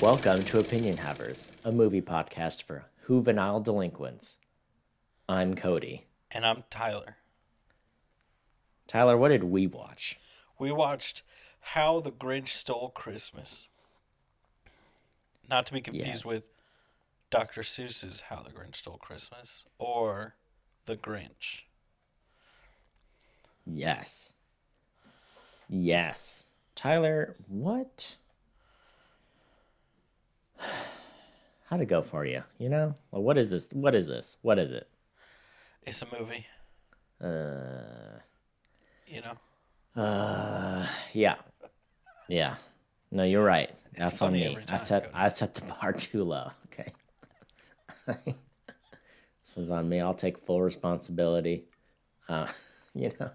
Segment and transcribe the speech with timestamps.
[0.00, 4.38] Welcome to Opinion Havers, a movie podcast for juvenile delinquents.
[5.28, 6.06] I'm Cody.
[6.30, 7.16] And I'm Tyler.
[8.86, 10.20] Tyler, what did we watch?
[10.58, 11.22] We watched
[11.60, 13.68] How the Grinch Stole Christmas.
[15.48, 16.24] Not to be confused Yes.
[16.24, 16.44] with
[17.30, 17.62] Dr.
[17.62, 20.36] Seuss's How the Grinch Stole Christmas or
[20.86, 21.62] The Grinch.
[23.66, 24.34] Yes.
[25.68, 26.44] Yes.
[26.76, 28.16] Tyler, what?
[31.68, 32.42] How'd it go for you?
[32.58, 32.94] You know?
[33.10, 33.70] Well, what is this?
[33.72, 34.36] What is this?
[34.42, 34.88] What is it?
[35.86, 36.46] It's a movie,
[37.20, 38.18] Uh,
[39.06, 40.02] you know?
[40.02, 41.36] uh, yeah.
[42.28, 42.56] Yeah.
[43.10, 43.70] No, you're right.
[43.96, 44.56] That's on me.
[44.70, 46.50] I set I set the bar too low.
[46.66, 46.92] Okay.
[48.06, 50.00] this was on me.
[50.00, 51.64] I'll take full responsibility.
[52.28, 52.46] Uh,
[52.94, 53.30] you know.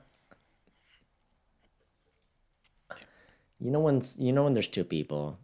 [3.59, 5.40] You know when you know when there's two people,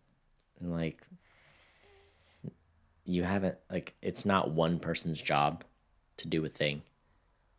[0.59, 1.01] and like
[3.09, 5.63] you haven't like it's not one person's job
[6.17, 6.83] to do a thing.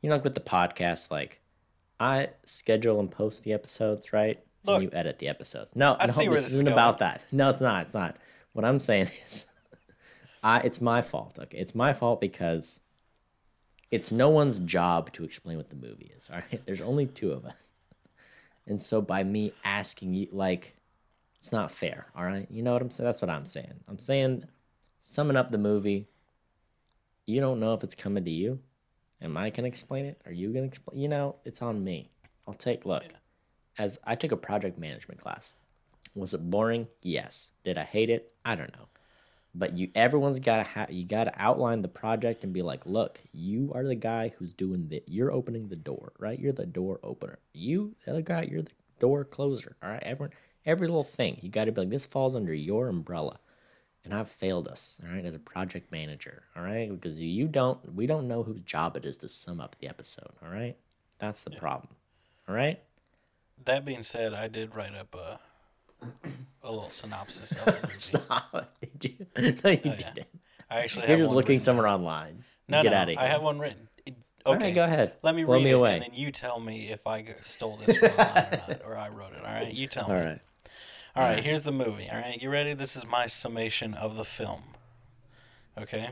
[0.00, 1.40] You know, like with the podcast, like
[1.98, 4.38] I schedule and post the episodes, right?
[4.64, 4.76] Look.
[4.76, 5.74] and you edit the episodes.
[5.74, 6.74] No, I no, see this this is isn't going.
[6.74, 7.22] about that.
[7.32, 7.82] No, it's not.
[7.82, 8.16] It's not.
[8.52, 9.46] What I'm saying is,
[10.42, 11.38] I it's my fault.
[11.40, 12.80] Okay, it's my fault because
[13.90, 16.30] it's no one's job to explain what the movie is.
[16.32, 17.70] All right, there's only two of us,
[18.66, 20.76] and so by me asking you, like,
[21.36, 22.06] it's not fair.
[22.14, 23.06] All right, you know what I'm saying?
[23.06, 23.74] That's what I'm saying.
[23.88, 24.44] I'm saying,
[25.00, 26.08] summing up the movie.
[27.26, 28.60] You don't know if it's coming to you.
[29.22, 30.20] Am I gonna explain it?
[30.26, 31.00] Are you gonna explain?
[31.00, 32.10] You know, it's on me.
[32.46, 33.04] I'll take look.
[33.78, 35.54] As I took a project management class.
[36.14, 36.88] Was it boring?
[37.02, 37.52] Yes.
[37.62, 38.32] Did I hate it?
[38.44, 38.88] I don't know.
[39.54, 40.90] But you, everyone's got to have.
[40.90, 44.54] You got to outline the project and be like, look, you are the guy who's
[44.54, 45.02] doing the.
[45.06, 46.38] You're opening the door, right?
[46.38, 47.38] You're the door opener.
[47.52, 49.76] You, the other guy, you're the door closer.
[49.82, 50.32] All right, everyone,
[50.66, 53.38] every little thing, you got to be like, this falls under your umbrella.
[54.04, 57.94] And I've failed us, all right, as a project manager, all right, because you don't,
[57.94, 60.76] we don't know whose job it is to sum up the episode, all right.
[61.18, 61.94] That's the problem,
[62.48, 62.80] all right.
[63.66, 65.38] That being said, I did write up a,
[66.62, 67.98] a little synopsis of the movie.
[67.98, 68.74] Stop.
[68.98, 69.26] Did you?
[69.64, 70.26] No, you Oh, didn't.
[70.70, 72.00] I actually You're just looking somewhere down.
[72.00, 72.44] online.
[72.68, 73.18] No, Get no, out of here.
[73.20, 73.88] I have one written.
[74.08, 74.14] Okay,
[74.46, 75.16] All right, go ahead.
[75.22, 75.92] Let me Blow read me it, away.
[75.94, 79.08] and then you tell me if I stole this from online or not, or I
[79.10, 79.40] wrote it.
[79.44, 80.20] All right, you tell All me.
[80.24, 80.38] right.
[81.16, 82.08] All right, here's the movie.
[82.08, 82.72] All right, you ready?
[82.72, 84.62] This is my summation of the film.
[85.76, 86.10] Okay.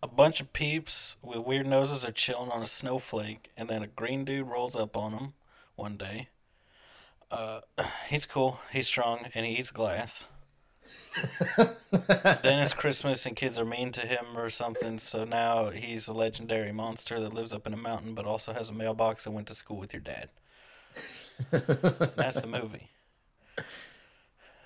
[0.00, 3.88] A bunch of peeps with weird noses are chilling on a snowflake, and then a
[3.88, 5.32] green dude rolls up on them
[5.74, 6.28] one day.
[7.28, 7.60] Uh,
[8.08, 10.26] he's cool, he's strong, and he eats glass.
[11.56, 16.12] then it's Christmas, and kids are mean to him or something, so now he's a
[16.12, 19.48] legendary monster that lives up in a mountain but also has a mailbox and went
[19.48, 20.28] to school with your dad.
[21.50, 22.90] That's the movie.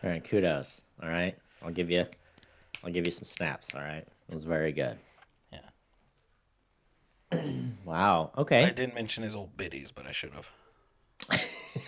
[0.03, 0.23] All right.
[0.23, 0.83] Kudos.
[1.03, 1.37] All right.
[1.63, 2.07] I'll give you.
[2.85, 3.75] I'll give you some snaps.
[3.75, 4.07] All right.
[4.29, 4.99] It was very good.
[5.53, 7.41] Yeah.
[7.85, 8.33] Wow.
[8.39, 8.65] Okay.
[8.65, 10.49] I didn't mention his old biddies, but I should have.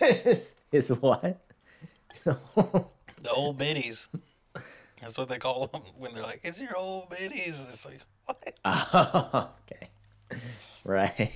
[0.71, 1.41] his what?
[3.19, 4.09] The old biddies.
[5.01, 8.55] That's what they call them when they're like, "It's your old biddies." It's like, what?
[8.65, 9.89] Oh, okay.
[10.85, 11.33] Right.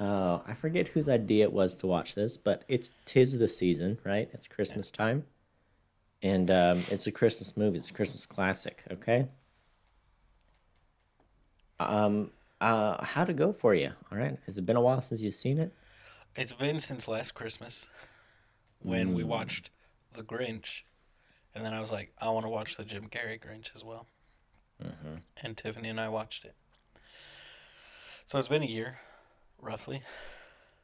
[0.00, 3.98] Oh, I forget whose idea it was to watch this, but it's tis the season,
[4.04, 4.28] right?
[4.32, 5.24] It's Christmas time,
[6.22, 7.78] and um, it's a Christmas movie.
[7.78, 8.82] It's a Christmas classic.
[8.90, 9.28] Okay.
[11.78, 12.30] Um.
[12.60, 13.04] Uh.
[13.04, 13.92] How'd it go for you?
[14.10, 14.38] All right.
[14.46, 15.72] Has it been a while since you've seen it?
[16.36, 17.88] It's been since last Christmas
[18.80, 19.70] when we watched
[20.12, 20.82] The Grinch,
[21.54, 24.06] and then I was like, I want to watch the Jim Carrey Grinch as well.
[24.82, 25.16] Mm-hmm.
[25.42, 26.54] And Tiffany and I watched it.
[28.26, 28.98] So it's been a year,
[29.64, 30.02] roughly.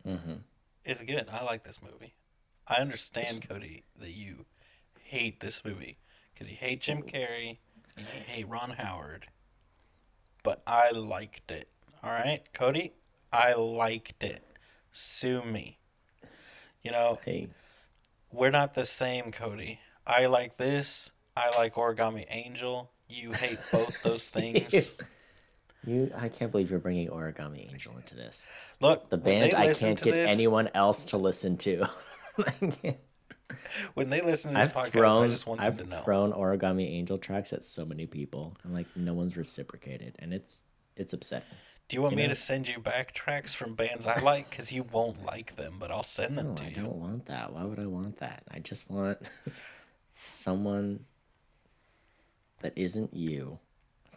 [0.06, 0.34] Mm-hmm.
[0.84, 1.26] It's good.
[1.30, 2.14] I like this movie.
[2.66, 4.46] I understand, Cody, that you
[5.02, 5.98] hate this movie
[6.32, 7.58] because you hate Jim Carrey
[7.96, 9.26] and you hate Ron Howard.
[10.42, 11.68] But I liked it.
[12.02, 12.92] All right, Cody,
[13.32, 14.42] I liked it.
[14.92, 15.78] Sue me.
[16.82, 17.48] You know, Hey.
[18.32, 19.80] we're not the same, Cody.
[20.06, 21.12] I like this.
[21.36, 22.90] I like Origami Angel.
[23.08, 24.92] You hate both those things.
[25.86, 26.12] You.
[26.16, 28.50] I can't believe you're bringing Origami Angel into this.
[28.80, 31.86] Look, The band I can't get this- anyone else to listen to.
[33.94, 36.02] When they listen to this I've podcast, thrown I just want them I've to know.
[36.02, 40.62] thrown origami angel tracks at so many people and like no one's reciprocated and it's
[40.96, 41.48] it's upsetting.
[41.88, 42.28] Do you want you me know?
[42.28, 44.48] to send you back tracks from bands I like?
[44.50, 46.74] Because you won't like them, but I'll send them No, to I you.
[46.76, 47.52] I don't want that.
[47.52, 48.44] Why would I want that?
[48.48, 49.18] I just want
[50.24, 51.04] someone
[52.62, 53.58] that isn't you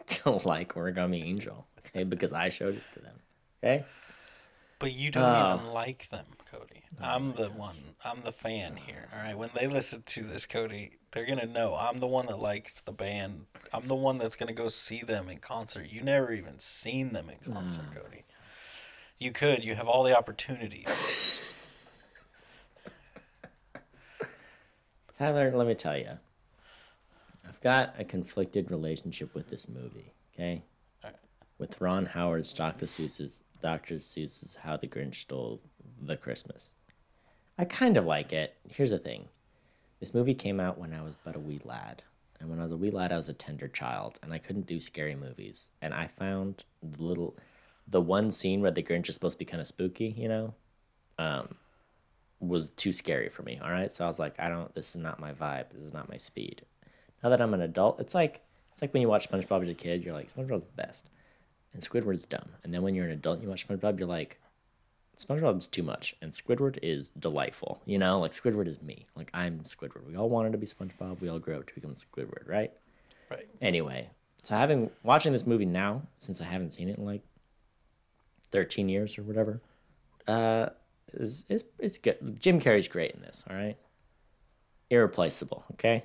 [0.22, 1.66] to like origami angel.
[1.86, 3.16] Okay, because I showed it to them.
[3.62, 3.84] Okay?
[4.78, 5.54] But you don't Oh.
[5.54, 6.82] even um, like them, Cody.
[7.00, 7.94] I'm the oh one.
[8.04, 9.08] I'm the fan here.
[9.12, 9.36] All right.
[9.36, 12.92] When they listen to this, Cody, they're gonna know I'm the one that liked the
[12.92, 13.46] band.
[13.72, 15.86] I'm the one that's gonna go see them in concert.
[15.90, 17.94] You never even seen them in concert, mm.
[18.02, 18.24] Cody.
[19.18, 19.64] You could.
[19.64, 20.86] You have all the opportunities.
[25.18, 26.18] Tyler, let me tell you.
[27.64, 30.62] Got a conflicted relationship with this movie, okay?
[31.56, 32.84] With Ron Howard's Dr.
[32.84, 33.94] Seuss's Dr.
[33.94, 35.62] Seuss's How the Grinch Stole
[35.98, 36.74] the Christmas.
[37.56, 38.54] I kind of like it.
[38.68, 39.28] Here's the thing.
[39.98, 42.02] This movie came out when I was but a wee lad.
[42.38, 44.66] And when I was a wee lad, I was a tender child, and I couldn't
[44.66, 45.70] do scary movies.
[45.80, 47.34] And I found the little,
[47.88, 50.54] the one scene where the Grinch is supposed to be kind of spooky, you know,
[51.18, 51.54] um,
[52.40, 53.58] was too scary for me.
[53.62, 54.74] All right, so I was like, I don't.
[54.74, 55.70] This is not my vibe.
[55.72, 56.66] This is not my speed.
[57.24, 59.74] Now that I'm an adult, it's like it's like when you watch SpongeBob as a
[59.74, 61.06] kid, you're like SpongeBob's the best,
[61.72, 62.50] and Squidward's dumb.
[62.62, 64.38] And then when you're an adult, and you watch SpongeBob, you're like,
[65.16, 67.80] SpongeBob's too much, and Squidward is delightful.
[67.86, 69.06] You know, like Squidward is me.
[69.16, 70.06] Like I'm Squidward.
[70.06, 71.20] We all wanted to be SpongeBob.
[71.20, 72.72] We all grew up to become Squidward, right?
[73.30, 73.48] right.
[73.62, 74.10] Anyway,
[74.42, 77.22] so having watching this movie now, since I haven't seen it in like
[78.50, 79.62] thirteen years or whatever,
[80.28, 80.66] uh,
[81.14, 82.38] is is it's good.
[82.38, 83.44] Jim Carrey's great in this.
[83.48, 83.78] All right,
[84.90, 85.64] irreplaceable.
[85.72, 86.04] Okay,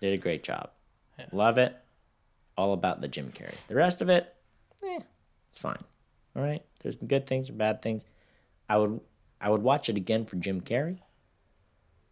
[0.00, 0.70] did a great job.
[1.32, 1.76] Love it.
[2.56, 3.54] All about the Jim Carrey.
[3.68, 4.34] The rest of it,
[4.84, 4.98] eh,
[5.48, 5.82] it's fine.
[6.34, 8.04] All right, there's some good things or bad things.
[8.68, 9.00] I would
[9.40, 10.98] I would watch it again for Jim Carrey,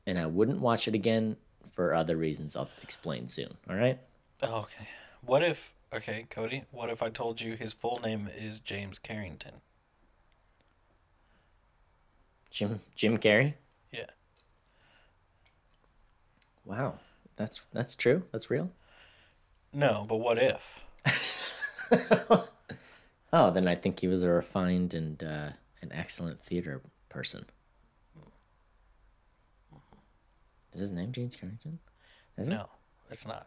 [0.06, 3.56] and I wouldn't watch it again for other reasons I'll explain soon.
[3.68, 3.98] All right.
[4.42, 4.88] Oh, okay.
[5.22, 5.72] What if?
[5.92, 6.64] Okay, Cody.
[6.70, 9.54] What if I told you his full name is James Carrington?
[12.50, 13.54] Jim Jim Carrey.
[13.92, 14.06] Yeah.
[16.64, 16.98] Wow,
[17.36, 18.24] that's that's true.
[18.32, 18.70] That's real.
[19.72, 20.84] No, but what if?
[23.32, 25.50] Oh, then I think he was a refined and uh,
[25.82, 26.80] an excellent theater
[27.10, 27.44] person.
[30.72, 31.78] Is his name James Carrington?
[32.38, 32.52] Is it?
[32.52, 32.68] No,
[33.10, 33.46] it's not.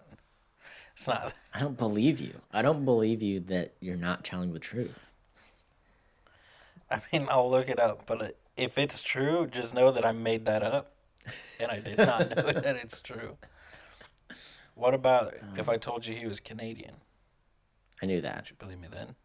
[0.94, 1.34] It's not.
[1.54, 2.34] I don't believe you.
[2.52, 5.08] I don't believe you that you're not telling the truth.
[6.92, 10.46] I mean, I'll look it up, but if it's true, just know that I made
[10.46, 10.92] that up,
[11.60, 13.38] and I did not know that it's true.
[14.80, 16.96] What about um, if I told you he was Canadian?
[18.02, 18.36] I knew that.
[18.38, 19.16] Would you believe me then?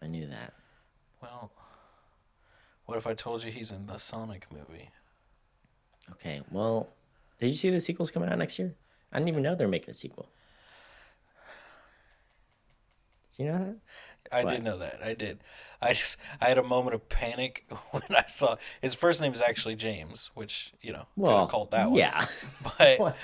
[0.00, 0.54] I knew that.
[1.20, 1.50] Well,
[2.86, 4.90] what if I told you he's in the Sonic movie?
[6.12, 6.42] Okay.
[6.48, 6.90] Well,
[7.40, 8.74] did you see the sequel's coming out next year?
[9.12, 10.28] I didn't even know they're making a sequel.
[13.36, 13.76] Did you know that?
[14.30, 14.50] I What?
[14.52, 15.00] did know that.
[15.04, 15.40] I did.
[15.82, 19.40] I just I had a moment of panic when I saw his first name is
[19.40, 21.98] actually James, which you know could Well, have called that one.
[21.98, 22.24] yeah.
[22.78, 23.16] But?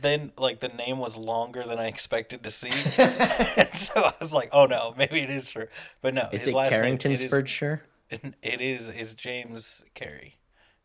[0.00, 4.32] Then like the name was longer than I expected to see, and so I was
[4.32, 5.66] like, oh no, maybe it is true.
[6.02, 10.34] But no, Is his it last Carrington's name, for It is, it is James Carrey,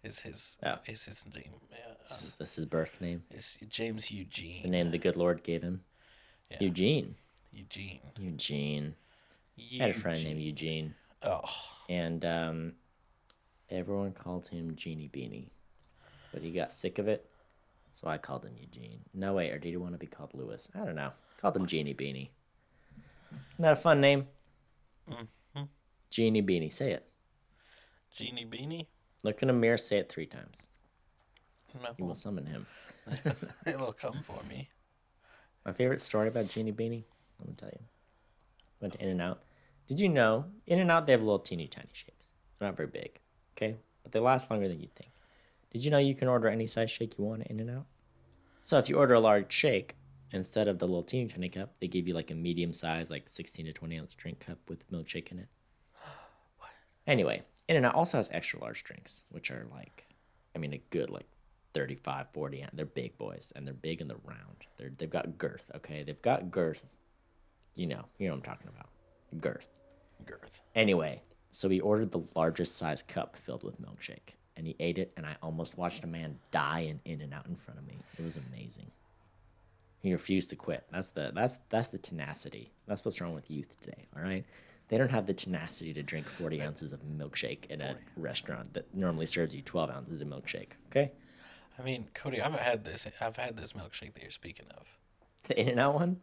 [0.03, 0.77] is his Oh.
[0.87, 1.53] is his name.
[1.71, 3.23] Yeah, This is, his birth name.
[3.29, 4.63] it's James Eugene.
[4.63, 5.83] The name the good Lord gave him.
[6.49, 6.57] Yeah.
[6.61, 7.15] Eugene.
[7.53, 7.99] Eugene.
[8.19, 8.95] Eugene.
[9.79, 10.95] I had a friend named Eugene.
[11.23, 11.41] Oh,
[11.87, 12.73] and um,
[13.69, 15.49] everyone called him Genie Beanie,
[16.33, 17.29] but he got sick of it,
[17.93, 18.99] so I called him Eugene.
[19.13, 20.69] No wait, or did he want to be called Lewis?
[20.75, 21.11] I don't know.
[21.39, 22.29] Called him Genie Beanie.
[23.31, 24.27] Isn't that a fun name?
[25.09, 25.63] Mm-hmm.
[26.09, 26.71] Genie Beanie.
[26.71, 27.05] Say it.
[28.15, 28.87] Genie Beanie.
[29.23, 29.77] Look in a mirror.
[29.77, 30.69] Say it three times.
[31.97, 32.65] You will summon him.
[33.65, 34.69] it'll come for me.
[35.65, 37.03] My favorite story about Genie Beanie.
[37.39, 37.79] Let me tell you.
[38.81, 39.43] Went to In and Out.
[39.87, 42.27] Did you know In and Out they have little teeny tiny shakes.
[42.57, 43.19] They're not very big,
[43.55, 45.11] okay, but they last longer than you'd think.
[45.71, 47.85] Did you know you can order any size shake you want In and Out?
[48.61, 49.95] So if you order a large shake,
[50.31, 53.27] instead of the little teeny tiny cup, they give you like a medium size, like
[53.27, 55.47] 16 to 20 ounce drink cup with milkshake in it.
[57.07, 60.07] Anyway, In and Out also has extra large drinks, which are like,
[60.55, 61.25] I mean, a good like
[61.73, 62.61] 35, 40.
[62.61, 62.71] ounce.
[62.73, 64.65] They're big boys, and they're big and they're round.
[64.77, 65.71] They're they've got girth.
[65.77, 66.85] Okay, they've got girth.
[67.75, 68.89] You know, you know what I'm talking about.
[69.41, 69.69] Girth.
[70.25, 70.61] Girth.
[70.75, 75.11] Anyway, so he ordered the largest size cup filled with milkshake, and he ate it,
[75.17, 77.97] and I almost watched a man die in In and Out in front of me.
[78.17, 78.91] It was amazing.
[79.99, 80.83] He refused to quit.
[80.91, 82.71] That's the that's that's the tenacity.
[82.87, 84.07] That's what's wrong with youth today.
[84.15, 84.43] All right,
[84.87, 88.93] they don't have the tenacity to drink forty ounces of milkshake in a restaurant that
[88.95, 90.71] normally serves you twelve ounces of milkshake.
[90.89, 91.11] Okay,
[91.77, 93.07] I mean, Cody, I've had this.
[93.19, 94.87] I've had this milkshake that you're speaking of.
[95.47, 96.21] the In and Out one.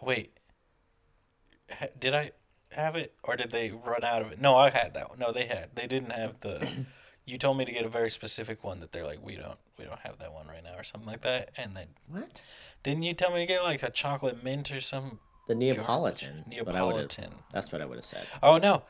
[0.00, 0.38] Wait,
[1.70, 2.30] ha- did I
[2.72, 4.40] have it or did they run out of it?
[4.40, 5.18] No, I had that one.
[5.18, 5.70] No, they had.
[5.74, 6.66] They didn't have the.
[7.28, 9.84] You told me to get a very specific one that they're like, we don't, we
[9.84, 11.50] don't have that one right now or something like that.
[11.56, 12.40] And then What?
[12.82, 15.18] didn't you tell me to get like a chocolate mint or some?
[15.46, 16.44] The Neapolitan.
[16.64, 17.34] but I would've- Neapolitan.
[17.52, 18.26] That's what I would have said.
[18.42, 18.82] Oh no.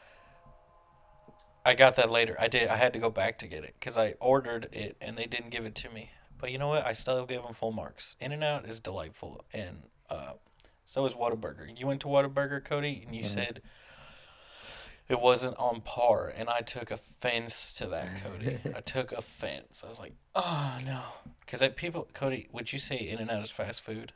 [1.65, 2.37] I got that later.
[2.41, 2.69] I did.
[2.69, 5.51] I had to go back to get it because I ordered it and they didn't
[5.51, 6.11] give it to me.
[6.39, 6.87] But you know what?
[6.87, 8.17] I still gave them full marks.
[8.21, 10.35] In and Out is delightful, and uh,
[10.85, 11.69] so is Whataburger.
[11.79, 13.61] You went to Whataburger, Cody, and you said
[15.09, 18.59] it wasn't on par, and I took offense to that, Cody.
[18.77, 19.83] I took offense.
[19.87, 21.01] I was like, oh no,
[21.41, 24.13] because people, Cody, would you say In and Out is fast food?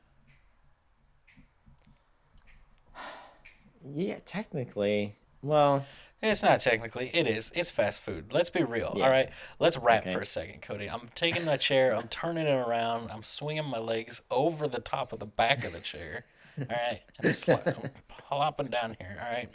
[3.84, 5.16] Yeah, technically.
[5.42, 5.84] Well,
[6.22, 7.10] It's not technically.
[7.12, 7.50] It is.
[7.54, 8.32] It's fast food.
[8.32, 8.94] Let's be real.
[8.96, 9.04] Yeah.
[9.04, 9.30] All right.
[9.58, 10.12] Let's rap Okay.
[10.14, 10.88] for a second, Cody.
[10.88, 11.96] I'm taking my chair.
[11.96, 13.10] I'm turning it around.
[13.10, 16.24] I'm swinging my legs over the top of the back of the chair.
[16.60, 17.00] All right.
[17.20, 19.18] I'm, sli- I'm plopping down here.
[19.20, 19.48] All right.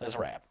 [0.00, 0.44] Let's rap.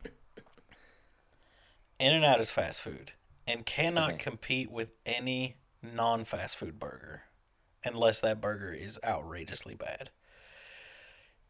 [1.99, 3.13] In and Out is fast food
[3.47, 4.23] and cannot Okay.
[4.23, 7.23] compete with any non fast food burger
[7.83, 10.09] unless that burger is outrageously bad.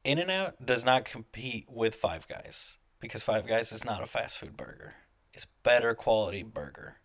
[0.04, 4.08] In and Out does not compete with Five Guys because Five Guys is not a
[4.08, 4.96] fast food burger.
[5.34, 6.98] It's better quality burger.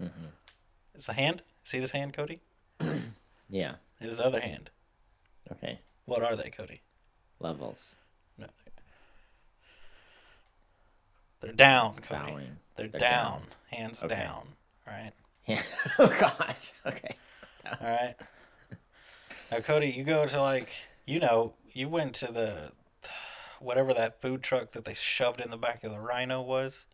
[0.00, 0.26] Mm-hmm.
[0.94, 1.42] It's the hand.
[1.64, 2.40] See this hand, Cody?
[3.48, 3.76] yeah.
[3.98, 4.70] His other hand.
[5.50, 5.80] Okay.
[6.04, 6.82] What are they, Cody?
[7.38, 7.96] Levels.
[8.36, 8.48] No.
[11.42, 12.32] They're down, Cody.
[12.76, 13.00] They're, They're down.
[13.00, 13.42] down.
[13.70, 14.14] Hands Okay.
[14.14, 14.48] down.
[14.86, 15.12] All right.
[15.46, 15.62] Yeah.
[15.98, 16.72] oh gosh.
[16.86, 17.16] Okay.
[17.66, 18.14] All right.
[19.50, 20.70] Now, Cody, you go to like,
[21.06, 22.72] you know, you went to the
[23.60, 26.86] whatever that food truck that they shoved in the back of the Rhino was,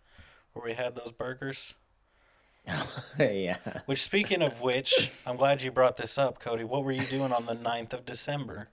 [0.53, 1.75] where we had those burgers.
[3.19, 3.57] yeah.
[3.87, 6.65] Which, speaking of which, I'm glad you brought this up, Cody.
[6.65, 8.69] What were you doing on the 9th of December?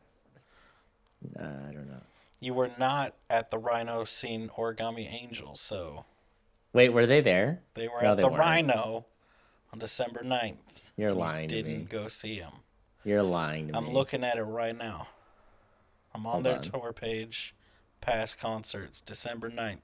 [1.40, 2.02] Uh, I don't know.
[2.40, 6.06] You were not at the Rhino seeing Origami Angel, so
[6.74, 7.62] Wait, were they there?
[7.74, 8.40] they were No, at they the weren't.
[8.40, 9.06] Rhino
[9.72, 10.92] on December 9th.
[10.98, 11.62] You're and you lying to me.
[11.64, 12.52] Didn't go see them.
[13.04, 13.78] You're lying to me.
[13.78, 13.94] I'm me.
[13.94, 15.08] looking at it right now.
[16.14, 16.62] I'm on Hold their on.
[16.62, 17.56] tour page.
[18.02, 19.80] Past concerts, December 9th.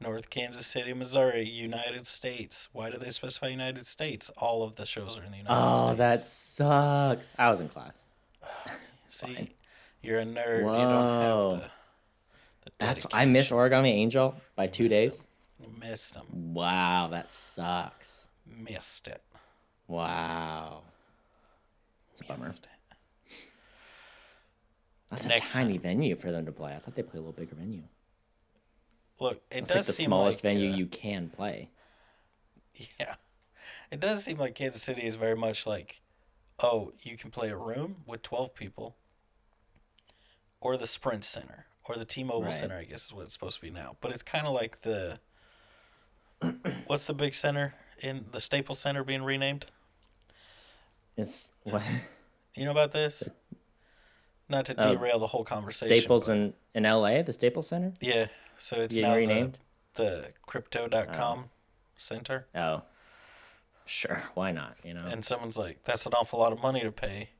[0.00, 2.68] North Kansas City, Missouri, United States.
[2.72, 4.30] Why do they specify United States?
[4.36, 5.90] All of the shows are in the United Oh, States.
[5.90, 7.34] Oh, that sucks.
[7.38, 8.04] I was in class.
[9.08, 9.48] See, fine.
[10.02, 10.60] You're a nerd.
[10.60, 11.48] You Whoa.
[11.50, 11.70] don't have the,
[12.64, 13.84] the That's I missed dedication.
[13.84, 15.28] Origami Angel by two missed days.
[15.60, 16.26] You missed them.
[16.54, 18.28] Wow, that sucks.
[18.46, 19.22] Missed it.
[19.86, 20.82] Wow.
[22.10, 22.48] It's a bummer.
[22.48, 22.60] It.
[25.10, 26.74] That's a Next tiny venue for them to play.
[26.74, 27.82] I thought they play a little bigger venue.
[29.20, 31.70] Look, it It's does like the smallest like, venue uh, you can play.
[32.98, 33.16] Yeah.
[33.90, 36.00] It does seem like Kansas City is very much like,
[36.60, 38.96] oh, you can play a room with 12 people,
[40.62, 42.52] or the Sprint Center, or the T Mobile Right.
[42.52, 43.96] Center, I guess is what it's supposed to be now.
[44.00, 45.18] But it's kind of like the.
[46.86, 49.66] What's the big center in the Staples Center being renamed?
[51.16, 51.82] It's what
[52.54, 53.28] You know about this?
[54.48, 55.96] Not to Oh, derail the whole conversation.
[55.96, 57.92] Staples but- in in LA, the Staples Center.
[58.00, 58.26] Yeah,
[58.58, 59.58] so it's now renamed?
[59.94, 61.50] the, the crypto.com oh.
[61.96, 62.46] center.
[62.54, 62.82] Oh,
[63.84, 64.22] sure.
[64.34, 64.76] Why not?
[64.84, 65.06] You know.
[65.06, 67.30] And someone's like, that's an awful lot of money to pay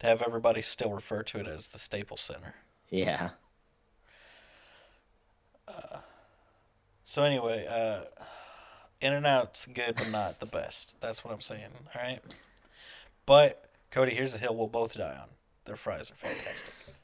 [0.00, 2.54] to have everybody still refer to it as the Staples Center.
[2.90, 3.30] yeah.
[7.04, 8.04] So anyway, uh,
[9.00, 10.96] In and Out's good, but not the best.
[11.00, 11.70] That's what I'm saying.
[11.94, 12.20] All right.
[13.24, 15.28] But Cody, here's a hill we'll both die on.
[15.64, 16.94] Their fries are fantastic.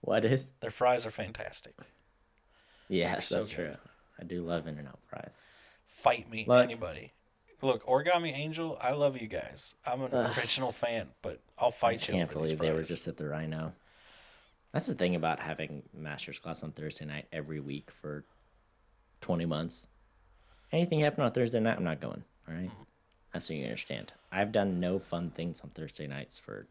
[0.00, 0.50] What is?
[0.60, 1.74] Their fries are fantastic.
[2.88, 3.54] Yes, so that's good.
[3.54, 3.76] true.
[4.20, 5.32] I do love In and Out fries.
[5.84, 6.62] Fight me, Look.
[6.64, 7.12] anybody.
[7.64, 9.74] Look, Origami Angel, I love you guys.
[9.86, 12.14] I'm an original fan, but I'll I fight you.
[12.14, 13.72] I can't believe they were just at the Rhino.
[14.72, 18.24] That's the thing about having master's class on Thursday night every week for
[19.22, 19.88] twenty months.
[20.72, 22.22] Anything happen on Thursday night, I'm not going.
[22.46, 22.82] All right, mm-hmm.
[23.32, 24.12] that's so you understand.
[24.30, 26.66] I've done no fun things on Thursday nights for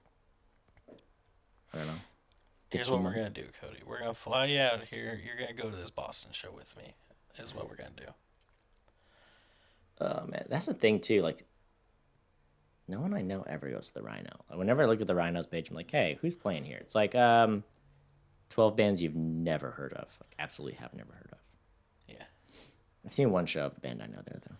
[1.74, 1.94] I don't know.
[2.70, 3.80] Here's 15 what we're gonna do, Cody.
[3.84, 5.20] We're gonna fly you out here.
[5.26, 6.94] You're gonna go to this Boston show with me.
[7.40, 8.14] Is what we're gonna do.
[10.04, 11.22] Oh man, that's the thing too.
[11.22, 11.46] Like,
[12.90, 14.44] no one I know ever goes to the Rhino.
[14.54, 16.78] Whenever I look at the Rhinos page, I'm like, hey, who's playing here?
[16.82, 17.64] It's like um,
[18.50, 20.10] twelve bands you've never heard of.
[20.20, 21.38] Like, absolutely have never heard of.
[22.10, 22.24] Yeah.
[23.06, 24.56] I've seen one show of a band I know there though.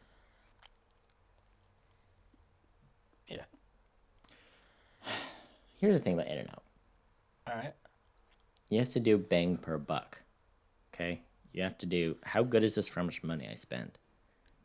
[3.28, 5.12] Yeah.
[5.82, 6.64] Here's the thing about In and Out.
[7.48, 7.74] All right.
[8.70, 10.22] You have to do bang per buck.
[10.94, 11.20] Okay?
[11.52, 14.00] You have to do how good is this for how much money I spend?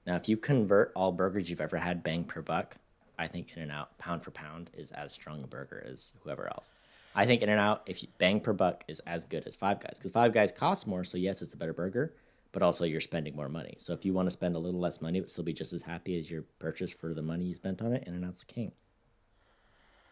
[0.08, 2.76] Now if you convert all burgers you've ever had bang per buck,
[3.18, 6.46] I think In and Out pound for pound is as strong a burger as whoever
[6.48, 6.72] else.
[7.14, 9.80] I think In and Out, if you bang per buck, is as good as Five
[9.80, 9.98] Guys.
[9.98, 12.14] Because Five Guys costs more, so yes, it's a better burger,
[12.52, 13.74] but also you're spending more money.
[13.76, 15.82] So if you want to spend a little less money but still be just as
[15.82, 18.52] happy as your purchase for the money you spent on it, In and Out's the
[18.52, 18.72] king.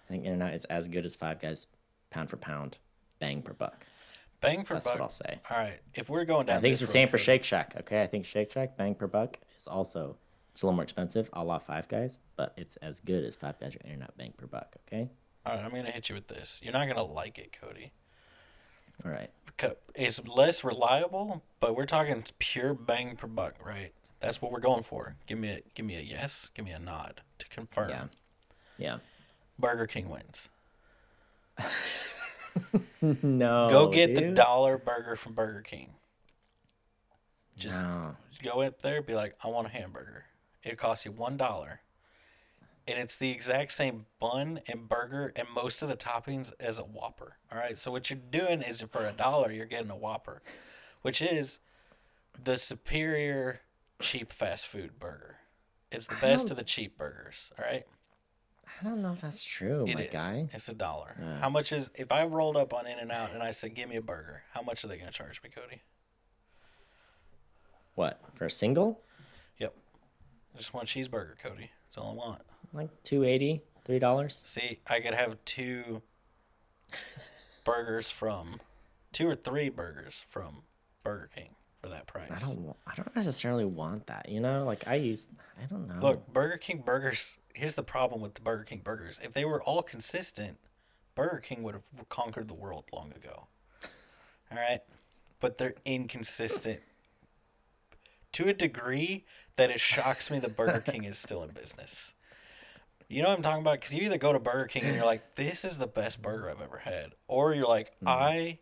[0.04, 1.68] I think In and Out is as good as Five Guys
[2.10, 2.76] pound for pound,
[3.18, 3.86] bang per buck.
[4.42, 4.98] Bang for That's buck.
[4.98, 5.40] That's what I'll say.
[5.50, 7.76] All right, if we're going down, I think it's the same road, for Shake Shack.
[7.80, 10.16] Okay, I think Shake Shack bang per buck is also
[10.52, 13.58] it's a little more expensive, a la Five Guys, but it's as good as Five
[13.60, 14.76] Guys or In and Out bang per buck.
[14.86, 15.10] Okay,
[15.44, 16.60] All right, I'm gonna hit you with this.
[16.64, 17.92] You're not gonna like it, Cody.
[19.04, 19.30] all right.
[19.94, 23.92] It's less reliable, but we're talking pure bang per buck, right?
[24.20, 25.16] That's what we're going for.
[25.26, 27.90] Give me a give me a yes, give me a nod to confirm.
[27.90, 28.04] Yeah,
[28.78, 28.98] yeah.
[29.58, 30.48] Burger King wins.
[33.02, 35.90] No, Go get the dollar burger from Burger King.
[37.56, 38.16] Just No.
[38.42, 40.26] go up there, be like, I want a hamburger.
[40.62, 41.80] It costs you one dollar,
[42.88, 46.82] and it's the exact same bun and burger and most of the toppings as a
[46.84, 47.36] Whopper.
[47.52, 50.42] All right, so what you're doing is for a dollar, you're getting a Whopper,
[51.02, 51.58] which is
[52.42, 53.60] the superior
[54.00, 55.36] cheap fast food burger.
[55.90, 57.52] It's the best of the cheap burgers.
[57.58, 57.86] All right,
[58.80, 60.12] I don't know if that's true, It my is.
[60.12, 60.48] guy.
[60.52, 61.16] It's a dollar.
[61.40, 63.88] How much is if I rolled up on In and Out and I said, "Give
[63.88, 64.42] me a burger"?
[64.52, 65.82] How much are they going to charge me, Cody?
[67.96, 69.00] What for a single?
[69.58, 69.74] Yep,
[70.56, 71.70] just one cheeseburger, Cody.
[71.84, 72.42] That's all I want.
[72.72, 74.36] Like two eighty, three dollars.
[74.46, 76.02] See, I could have two
[77.64, 78.60] burgers from,
[79.12, 80.62] two or three burgers from
[81.02, 81.48] Burger King
[81.82, 82.30] for that price.
[82.30, 82.76] I don't.
[82.86, 84.28] I don't necessarily want that.
[84.28, 85.30] You know, like I use.
[85.60, 85.98] I don't know.
[86.00, 87.38] Look, Burger King burgers.
[87.54, 89.18] Here's the problem with the Burger King burgers.
[89.24, 90.58] If they were all consistent,
[91.14, 93.48] Burger King would have conquered the world long ago.
[94.52, 94.80] All right,
[95.40, 96.80] but they're inconsistent
[98.36, 99.24] to a degree
[99.56, 102.12] that it shocks me that Burger King is still in business.
[103.08, 103.80] You know what I'm talking about?
[103.80, 106.50] Because you either go to Burger King and you're like, "This is the best burger
[106.50, 108.08] I've ever had," or you're like, mm-hmm.
[108.08, 108.58] "I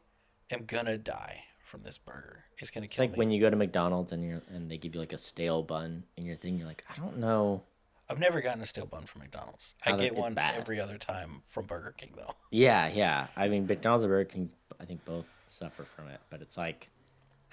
[0.51, 2.45] am gonna die from this burger.
[2.59, 2.85] It's gonna kill me.
[2.85, 5.01] it's kill like me." when you go to McDonald's and you're and they give you
[5.01, 6.57] like a stale bun in your thing.
[6.57, 7.65] You're like, I don't know.
[8.09, 9.75] I've never gotten a stale bun from McDonald's.
[9.85, 10.55] I get one bad.
[10.57, 12.35] every other time from Burger King though.
[12.51, 13.27] Yeah, yeah.
[13.35, 14.55] I mean, McDonald's and Burger King's.
[14.79, 16.91] I think both suffer from it, but it's like,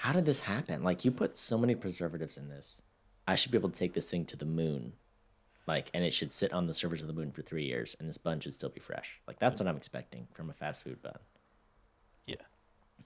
[0.01, 0.81] how did this happen?
[0.81, 2.81] Like, you put so many preservatives in this.
[3.27, 4.93] I should be able to take this thing to the moon,
[5.67, 8.09] like, and it should sit on the surface of the moon for three years, and
[8.09, 9.21] this bun should still be fresh.
[9.27, 11.19] Like, that's what I'm expecting from a fast food bun.
[12.25, 12.37] Yeah.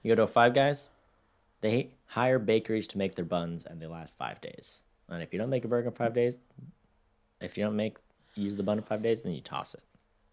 [0.04, 0.90] You go to a Five Guys,
[1.60, 4.82] they hire bakeries to make their buns, and they last five days.
[5.10, 6.40] And if you don't make a burger in five days,
[7.42, 7.98] if you don't make
[8.36, 9.84] use the bun in five days, then you toss it.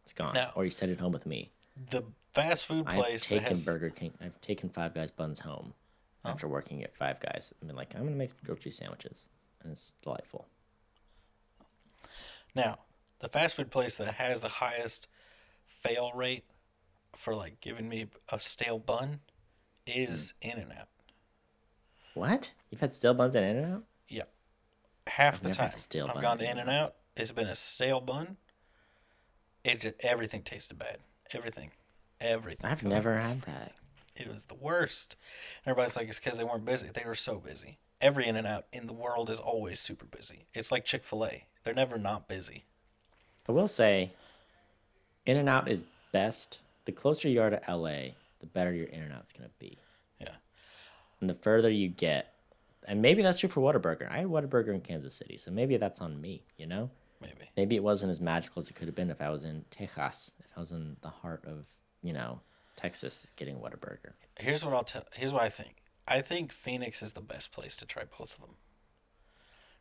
[0.05, 0.51] It's gone, No.
[0.55, 1.51] or you send it home with me.
[1.91, 4.13] The fast food place I've taken has Burger King.
[4.21, 5.75] I've taken Five Guys buns home
[6.25, 6.31] Oh.
[6.31, 7.53] after working at Five Guys.
[7.61, 9.29] I've been like, I'm gonna make grilled cheese sandwiches,
[9.63, 10.47] and it's delightful.
[12.55, 12.79] now
[13.21, 15.07] the fast food place that has the highest
[15.67, 16.45] fail rate
[17.17, 19.21] for like giving me a stale bun
[19.87, 20.51] is Hmm.
[20.51, 20.89] In and Out.
[22.15, 22.53] What?
[22.71, 23.85] You've had stale buns at In and Out?
[24.09, 24.23] Yeah.
[25.07, 28.01] Half the never time stale I've gone to In and Out, it's been a stale
[28.01, 28.37] bun.
[29.65, 30.99] It just, everything tasted bad.
[31.33, 31.71] Everything.
[32.21, 32.69] Everything.
[32.71, 33.73] I've never had that.
[34.17, 35.17] It was the worst.
[35.65, 36.89] Everybody's like, it's because they weren't busy.
[36.93, 37.79] They were so busy.
[38.01, 40.47] Every In and Out in the world is always super busy.
[40.55, 41.47] It's like Chick fil A.
[41.65, 42.65] They're never not busy.
[43.49, 44.13] I will say,
[45.25, 46.61] In and Out is best.
[46.85, 49.79] The closer you are to LA, the better your In-N-Out's gonna be.
[50.21, 50.35] Yeah.
[51.21, 52.35] And the further you get,
[52.87, 54.11] and maybe that's true for Whataburger.
[54.11, 56.43] I had Whataburger in Kansas City, so maybe that's on me.
[56.59, 57.51] You know, Maybe.
[57.57, 60.33] maybe it wasn't as magical as it could have been if I was in Texas,
[60.41, 61.65] if I was in the heart of
[62.03, 62.41] you know
[62.83, 64.13] Texas, getting Whataburger.
[64.39, 65.05] Here's what I'll tell.
[65.15, 65.77] Here's what I think.
[66.09, 68.57] I think Phoenix is the best place to try both of them.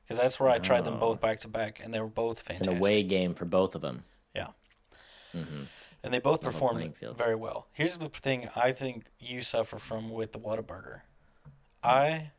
[0.04, 2.68] Because that's where I tried them both back to back, and they were both fantastic.
[2.68, 4.04] It's an away game for both of them.
[4.36, 4.48] Yeah.
[5.34, 7.68] And they both Level performed very well.
[7.72, 11.02] Here's the thing I think you suffer from with the Whataburger.
[11.84, 12.32] I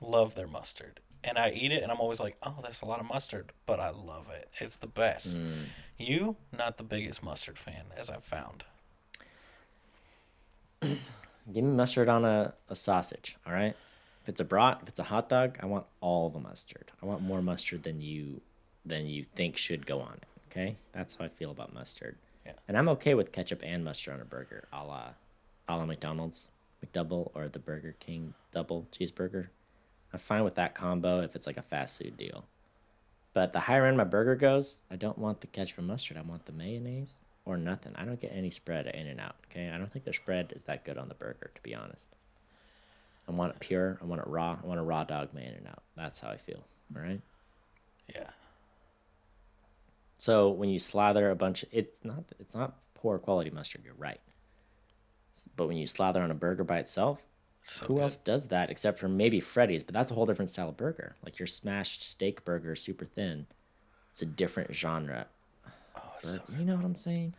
[0.00, 1.00] love their mustard.
[1.22, 3.52] And I eat it and I'm always like, oh, that's a lot of mustard.
[3.66, 4.48] But I love it.
[4.58, 5.38] It's the best.
[5.38, 5.66] Mm.
[5.98, 8.64] You, not the biggest mustard fan, as I've found.
[10.82, 13.76] Give me mustard on a, a sausage, all right?
[14.22, 16.92] If it's a brat, if it's a hot dog, I want all the mustard.
[17.02, 18.40] I want more mustard than you
[18.84, 20.24] than you think should go on it.
[20.50, 22.16] Okay, that's how I feel about mustard.
[22.44, 22.52] Yeah.
[22.66, 25.08] And I'm okay with ketchup and mustard on a burger, a la,
[25.68, 26.52] a la McDonald's
[26.84, 29.48] McDouble or the Burger King double cheeseburger.
[30.12, 32.46] I'm fine with that combo if it's like a fast food deal.
[33.32, 36.16] But the higher end my burger goes, I don't want the ketchup and mustard.
[36.16, 37.92] I want the mayonnaise or nothing.
[37.96, 39.36] I don't get any spread at In and Out.
[39.50, 42.06] Okay, I don't think their spread is that good on the burger, to be honest.
[43.28, 43.98] I want it pure.
[44.00, 44.58] I want it raw.
[44.62, 45.82] I want a raw dog my In and Out.
[45.96, 46.64] That's how I feel.
[46.94, 47.20] All right.
[48.14, 48.30] Yeah.
[50.18, 53.82] So when you slather a bunch, it's not it's not poor quality mustard.
[53.84, 54.20] You're right.
[55.56, 57.24] But when you slather on a burger by itself,
[57.62, 58.02] So who good.
[58.02, 59.82] else does that except for maybe Freddy's?
[59.82, 61.16] But that's a whole different style of burger.
[61.24, 63.46] Like your smashed steak burger, super thin.
[64.10, 65.26] It's a different genre.
[65.96, 66.40] Oh, so.
[66.56, 67.34] You know what I'm saying?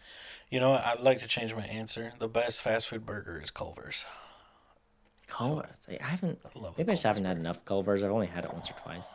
[0.49, 0.73] You know?
[0.73, 2.13] I'd like to change my answer.
[2.19, 4.05] The best fast food burger is Culver's.
[5.27, 5.87] Culver's.
[5.89, 6.39] I haven't.
[6.43, 8.03] I love Maybe I just haven't had enough Culver's.
[8.03, 9.13] I've only had it once or twice.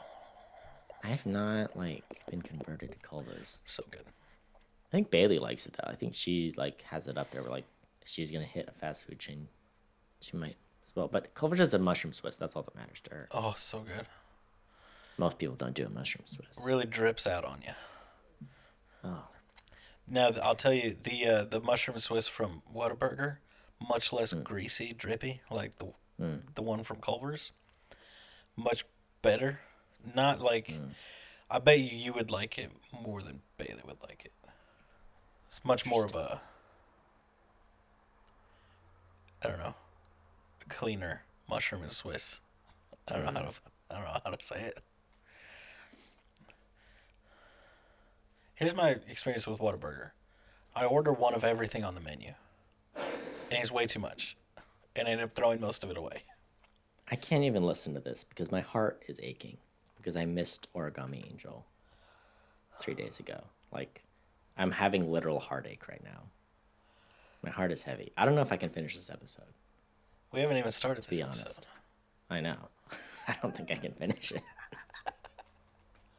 [1.05, 3.61] I have not like been converted to Culver's.
[3.65, 4.05] So good.
[4.07, 5.91] I think Bailey likes it though.
[5.91, 7.43] I think she like has it up there.
[7.43, 7.67] Where like
[8.05, 9.49] she's gonna hit a fast food chain,
[10.21, 11.09] she might as well.
[11.09, 12.37] But Culver's is a mushroom Swiss.
[12.37, 13.29] That's all that matters to her.
[13.31, 14.07] Oh, so good.
[15.19, 16.61] Most people don't do a mushroom Swiss.
[16.65, 17.73] Really drips out on you.
[19.07, 19.23] Oh,
[20.09, 23.37] Now I'll tell you the uh, the mushroom Swiss from Whataburger,
[23.89, 24.43] much less mm.
[24.43, 26.41] greasy, drippy like the mm.
[26.55, 27.53] the one from Culver's.
[28.57, 28.85] Much
[29.23, 29.61] better.
[30.15, 30.91] Not like mm.
[31.51, 32.71] I bet you you would like it
[33.05, 34.33] more than Bailey would like it.
[35.49, 36.41] It's much more of a
[39.43, 39.75] I don't know,
[40.65, 42.41] a cleaner mushroom and Swiss.
[43.07, 43.53] I don't know how to
[43.91, 44.81] I don't know how to say it.
[48.57, 50.13] Here's my experience with Whataburger.
[50.75, 52.33] I order one of everything on the menu,
[52.97, 53.05] and
[53.51, 54.35] it's way too much,
[54.95, 56.23] and I end up throwing most of it away.
[57.11, 59.59] I can't even listen to this because my heart is aching
[59.99, 61.67] because I missed Origami Angel
[62.81, 63.45] three days ago.
[63.71, 64.05] Like,
[64.57, 66.23] I'm having literal heartache right now.
[67.43, 68.11] My heart is heavy.
[68.17, 69.53] I don't know if I can finish this episode.
[70.33, 71.43] We haven't even started this be episode.
[71.43, 71.67] honest.
[72.31, 72.57] I know.
[73.29, 74.43] I don't think I can finish it.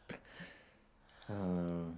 [1.30, 1.98] um,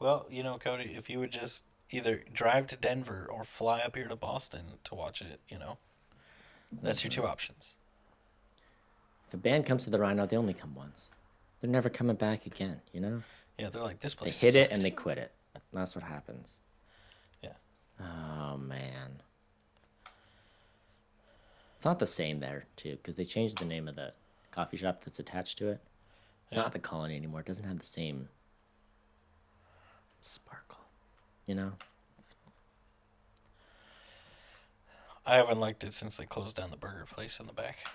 [0.00, 3.94] Well, you know, Cody, if you would just either drive to Denver or fly up
[3.94, 5.76] here to Boston to watch it, you know,
[6.82, 7.76] that's your two options.
[9.28, 11.10] if a band comes to the Rhino, they only come once.
[11.60, 13.22] They're never coming back again, you know?
[13.58, 14.40] Yeah, they're like this place.
[14.40, 15.32] They hit it and they quit it.
[15.72, 16.60] That's what happens.
[17.42, 17.52] Yeah.
[18.00, 19.20] Oh, man.
[21.76, 24.12] It's not the same there, too, because they changed the name of the
[24.50, 25.80] coffee shop that's attached to it.
[26.46, 26.62] It's Yeah.
[26.62, 27.40] not the colony anymore.
[27.40, 28.28] It doesn't have the same
[30.24, 30.84] sparkle,
[31.46, 31.72] you know?
[35.26, 37.86] I haven't liked it since they closed down the burger place in the back.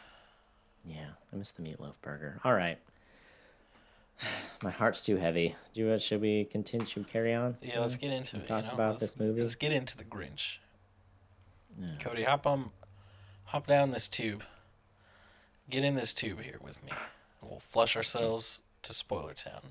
[0.85, 2.39] Yeah, I miss the meatloaf burger.
[2.43, 2.77] All right.
[4.63, 5.55] My heart's too heavy.
[5.73, 6.85] Do you, should we continue?
[6.85, 7.57] Should we carry on?
[7.61, 8.47] Yeah, let's get into it.
[8.47, 8.75] talk you know?
[8.75, 9.41] about let's, this movie?
[9.41, 10.59] Let's get into the Grinch.
[11.79, 11.87] Yeah.
[11.99, 12.69] Cody, hop on,
[13.45, 14.43] hop down this tube.
[15.69, 16.91] Get in this tube here with me.
[17.41, 19.61] and We'll flush ourselves to Spoiler Town.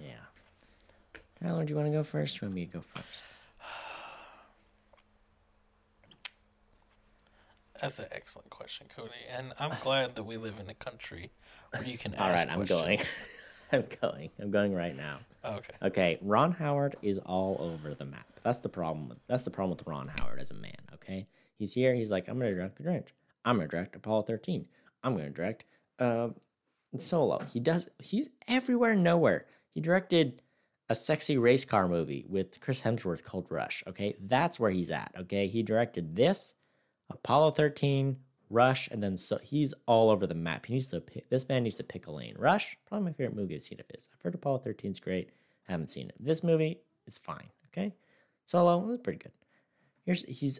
[0.00, 0.14] Yeah.
[1.42, 3.24] Tyler, do you want to go first or want me to go first?
[7.80, 9.10] That's an excellent question, Cody.
[9.34, 11.30] And I'm glad that we live in a country
[11.70, 12.98] where you can All ask right, I'm going.
[13.72, 14.30] I'm going.
[14.38, 15.20] I'm going right now.
[15.44, 15.74] Okay.
[15.82, 18.26] Okay, Ron Howard is all over the map.
[18.42, 19.08] That's the problem.
[19.08, 20.74] With, that's the problem with Ron Howard as a man.
[20.92, 21.26] Okay,
[21.56, 21.94] he's here.
[21.94, 23.08] He's like, I'm gonna direct The Grinch.
[23.46, 24.66] I'm gonna direct Apollo 13.
[25.02, 25.64] I'm gonna direct
[25.98, 26.28] uh,
[26.98, 27.38] Solo.
[27.50, 27.88] He does.
[28.02, 29.46] He's everywhere, nowhere.
[29.72, 30.42] He directed
[30.90, 33.84] a sexy race car movie with Chris Hemsworth called Rush.
[33.86, 35.12] Okay, that's where he's at.
[35.20, 36.54] Okay, he directed this,
[37.08, 38.16] Apollo 13,
[38.50, 40.66] Rush, and then so he's all over the map.
[40.66, 41.30] He needs to pick.
[41.30, 42.34] This man needs to pick a lane.
[42.36, 44.08] Rush, probably my favorite movie I've seen of his.
[44.12, 45.30] I've heard Apollo 13 is great.
[45.68, 46.16] haven't seen it.
[46.18, 47.50] This movie is fine.
[47.68, 47.94] Okay,
[48.44, 49.32] Solo was pretty good.
[50.04, 50.58] Here's he's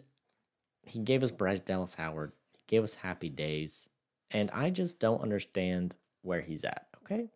[0.83, 2.31] he gave us Bryce Dallas Howard.
[2.53, 3.89] He gave us Happy Days,
[4.31, 6.87] and I just don't understand where he's at.
[7.03, 7.27] Okay,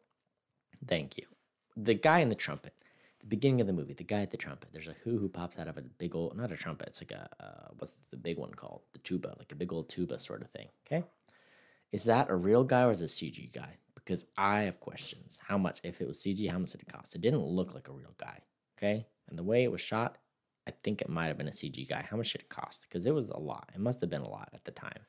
[0.88, 1.26] thank you.
[1.76, 2.74] The guy in the trumpet.
[3.26, 4.70] The beginning of the movie, the guy at the trumpet.
[4.72, 6.90] There's a who who pops out of a big old, not a trumpet.
[6.90, 8.82] It's like a uh, what's the big one called?
[8.94, 10.68] The tuba, like a big old tuba sort of thing.
[10.86, 11.04] Okay,
[11.92, 13.78] is that a real guy or is it a CG guy?
[13.96, 15.40] Because I have questions.
[15.48, 15.80] How much?
[15.84, 17.16] If it was CG, how much did it cost?
[17.16, 18.38] It didn't look like a real guy.
[18.78, 20.20] Okay, and the way it was shot,
[20.68, 22.06] I think it might have been a CG guy.
[22.08, 22.84] How much did it cost?
[22.88, 23.72] Because it was a lot.
[23.74, 25.00] It must have been a lot at the time.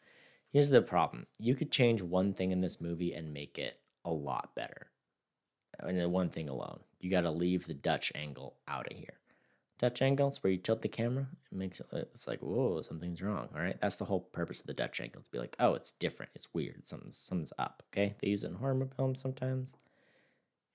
[0.53, 3.77] Here's the problem: you could change one thing in this movie and make it
[4.07, 4.87] a lot better.
[5.81, 9.15] And then one thing alone, you got to leave the Dutch angle out of here.
[9.79, 11.27] Dutch angle is where you tilt the camera.
[11.53, 11.87] It makes it.
[11.93, 13.49] It's like whoa, something's wrong.
[13.55, 15.23] All right, that's the whole purpose of the Dutch angle.
[15.23, 16.33] To be like, oh, it's different.
[16.35, 16.87] It's weird.
[16.87, 17.83] Something's something's up.
[17.93, 19.75] Okay, they use it in horror films sometimes.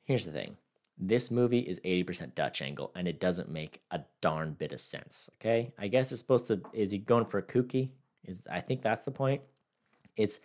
[0.04, 0.58] Here's the thing.
[0.98, 5.30] This movie is 80% Dutch angle and it doesn't make a darn bit of sense.
[5.40, 5.74] Okay?
[5.80, 7.90] I guess it's supposed to is he going for a kooky?
[8.26, 9.42] Is I think that's the point.
[10.16, 10.40] It's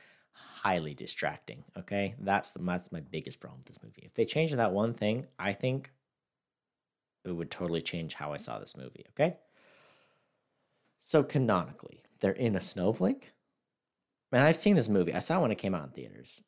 [0.62, 1.64] highly distracting.
[1.76, 2.14] Okay?
[2.20, 4.02] That's the that's my biggest problem with this movie.
[4.04, 5.90] If they change that one thing, I think
[7.24, 9.04] it would totally change how I saw this movie.
[9.10, 9.36] Okay?
[10.98, 13.32] So canonically, they're in a snowflake.
[14.32, 15.14] Man, I've seen this movie.
[15.14, 16.42] I saw it when it came out in theaters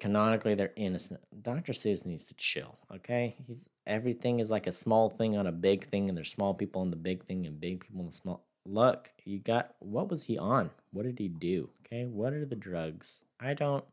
[0.00, 4.66] canonically they're in a sn- dr seuss needs to chill okay he's everything is like
[4.66, 7.46] a small thing on a big thing and there's small people on the big thing
[7.46, 11.18] and big people on the small look you got what was he on what did
[11.18, 13.84] he do okay what are the drugs i don't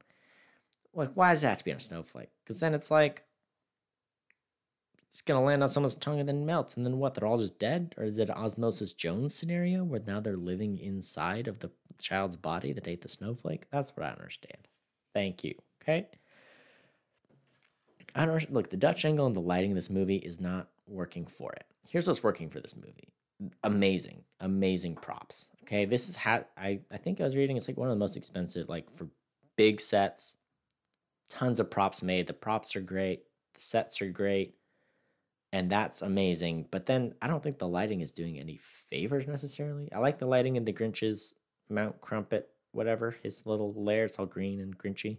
[0.93, 3.27] like why does it have to be on a snowflake because then it's like
[5.17, 7.15] it's gonna land on someone's tongue and then melt, and then what?
[7.15, 10.77] They're all just dead, or is it an Osmosis Jones scenario where now they're living
[10.77, 13.69] inside of the child's body that ate the snowflake?
[13.71, 14.67] That's what I understand.
[15.13, 15.55] Thank you.
[15.81, 16.07] Okay.
[18.13, 18.69] I don't look.
[18.69, 21.65] The Dutch angle and the lighting in this movie is not working for it.
[21.89, 23.09] Here's what's working for this movie.
[23.63, 25.49] Amazing, amazing props.
[25.63, 27.57] Okay, this is how I I think I was reading.
[27.57, 29.07] It's like one of the most expensive, like for
[29.55, 30.37] big sets.
[31.29, 32.25] Tons of props made.
[32.27, 33.23] The props are great.
[33.53, 34.55] The sets are great
[35.53, 36.67] and that's amazing.
[36.71, 39.91] But then I don't think the lighting is doing any favors necessarily.
[39.93, 41.35] I like the lighting in the Grinch's
[41.69, 44.05] Mount Crumpet, whatever his little lair.
[44.05, 45.17] It's all green and Grinchy.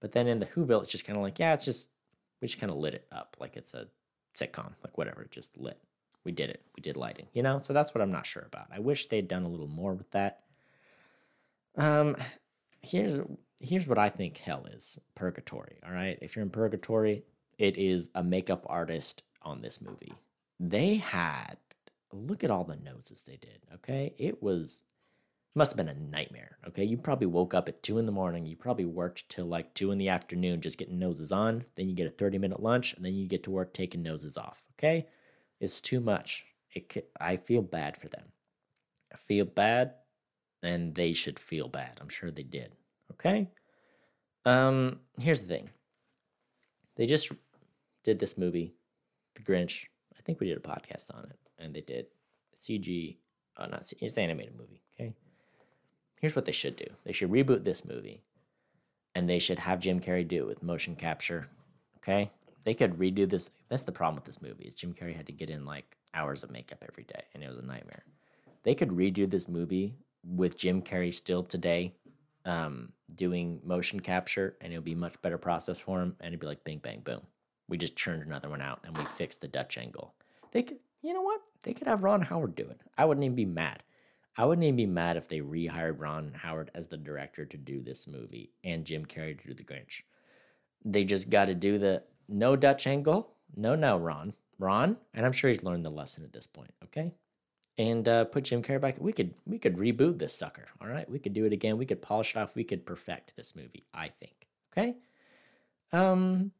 [0.00, 1.90] But then in the Whoville, it's just kind of like yeah, it's just
[2.40, 3.86] we just kind of lit it up like it's a
[4.34, 5.78] sitcom, like whatever, just lit.
[6.24, 6.62] We did it.
[6.76, 7.58] We did lighting, you know.
[7.58, 8.68] So that's what I'm not sure about.
[8.72, 10.40] I wish they'd done a little more with that.
[11.76, 12.16] Um,
[12.82, 13.18] here's
[13.60, 15.78] here's what I think hell is purgatory.
[15.86, 17.24] All right, if you're in purgatory,
[17.58, 20.14] it is a makeup artist on this movie.
[20.58, 21.56] They had
[22.12, 23.60] look at all the noses they did.
[23.74, 24.82] Okay, it was
[25.54, 26.58] must have been a nightmare.
[26.68, 28.46] Okay, you probably woke up at two in the morning.
[28.46, 31.64] You probably worked till like two in the afternoon just getting noses on.
[31.76, 34.36] Then you get a thirty minute lunch, and then you get to work taking noses
[34.36, 34.64] off.
[34.78, 35.06] Okay,
[35.60, 36.46] it's too much.
[36.72, 38.32] It I feel bad for them.
[39.12, 39.94] I feel bad,
[40.62, 41.98] and they should feel bad.
[42.00, 42.72] I'm sure they did.
[43.12, 43.48] Okay.
[44.44, 45.00] Um.
[45.20, 45.70] Here's the thing.
[46.96, 47.32] They just
[48.04, 48.74] did this movie
[49.34, 49.86] the Grinch.
[50.16, 52.06] I think we did a podcast on it, and they did
[52.56, 53.16] CG.
[53.56, 53.98] Oh, not CG.
[54.00, 54.82] It's the animated movie.
[54.94, 55.12] Okay.
[56.20, 56.86] Here's what they should do.
[57.04, 58.22] They should reboot this movie,
[59.14, 61.48] and they should have Jim Carrey do it with motion capture.
[61.98, 62.30] Okay.
[62.64, 63.50] They could redo this.
[63.68, 66.42] That's the problem with this movie is Jim Carrey had to get in like hours
[66.42, 68.04] of makeup every day, and it was a nightmare.
[68.62, 69.94] They could redo this movie
[70.24, 71.94] with Jim Carrey still today,
[72.44, 76.40] um, doing motion capture, and it would be much better process for him, and it'd
[76.40, 77.22] be like bing bang boom.
[77.70, 80.12] We just churned another one out and we fixed the Dutch angle.
[80.50, 81.40] They could, you know what?
[81.62, 82.80] They could have Ron Howard do it.
[82.98, 83.84] I wouldn't even be mad.
[84.36, 87.80] I wouldn't even be mad if they rehired Ron Howard as the director to do
[87.80, 90.02] this movie and Jim Carrey to do the Grinch.
[90.84, 93.32] They just got to do the no Dutch angle.
[93.56, 94.34] No, no, Ron.
[94.58, 96.72] Ron, and I'm sure he's learned the lesson at this point.
[96.84, 97.12] Okay,
[97.78, 99.00] and uh, put Jim Carrey back.
[99.00, 100.66] We could we could reboot this sucker.
[100.80, 101.78] All right, we could do it again.
[101.78, 102.54] We could polish it off.
[102.54, 103.84] We could perfect this movie.
[103.94, 104.46] I think.
[104.72, 104.96] Okay.
[105.92, 106.52] Um,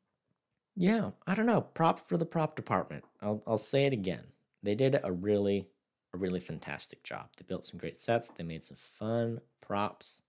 [0.77, 1.61] yeah, I don't know.
[1.61, 3.05] Prop for the prop department.
[3.21, 4.25] I'll I'll say it again.
[4.63, 5.69] They did a really
[6.15, 7.29] a really fantastic job.
[7.37, 8.31] They built some great sets.
[8.31, 10.23] They made some fun props.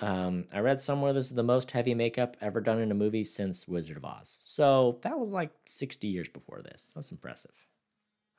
[0.00, 3.24] Um, I read somewhere this is the most heavy makeup ever done in a movie
[3.24, 4.44] since Wizard of Oz.
[4.46, 6.92] So that was like 60 years before this.
[6.94, 7.54] That's impressive.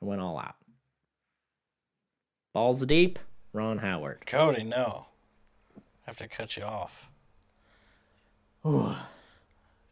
[0.02, 0.56] I went all out.
[2.52, 3.18] Balls deep,
[3.52, 4.26] Ron Howard.
[4.26, 5.06] Cody, no.
[5.76, 7.10] I have to cut you off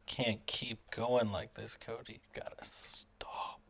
[0.06, 2.14] can't keep going like this, Cody.
[2.14, 3.60] You gotta stop.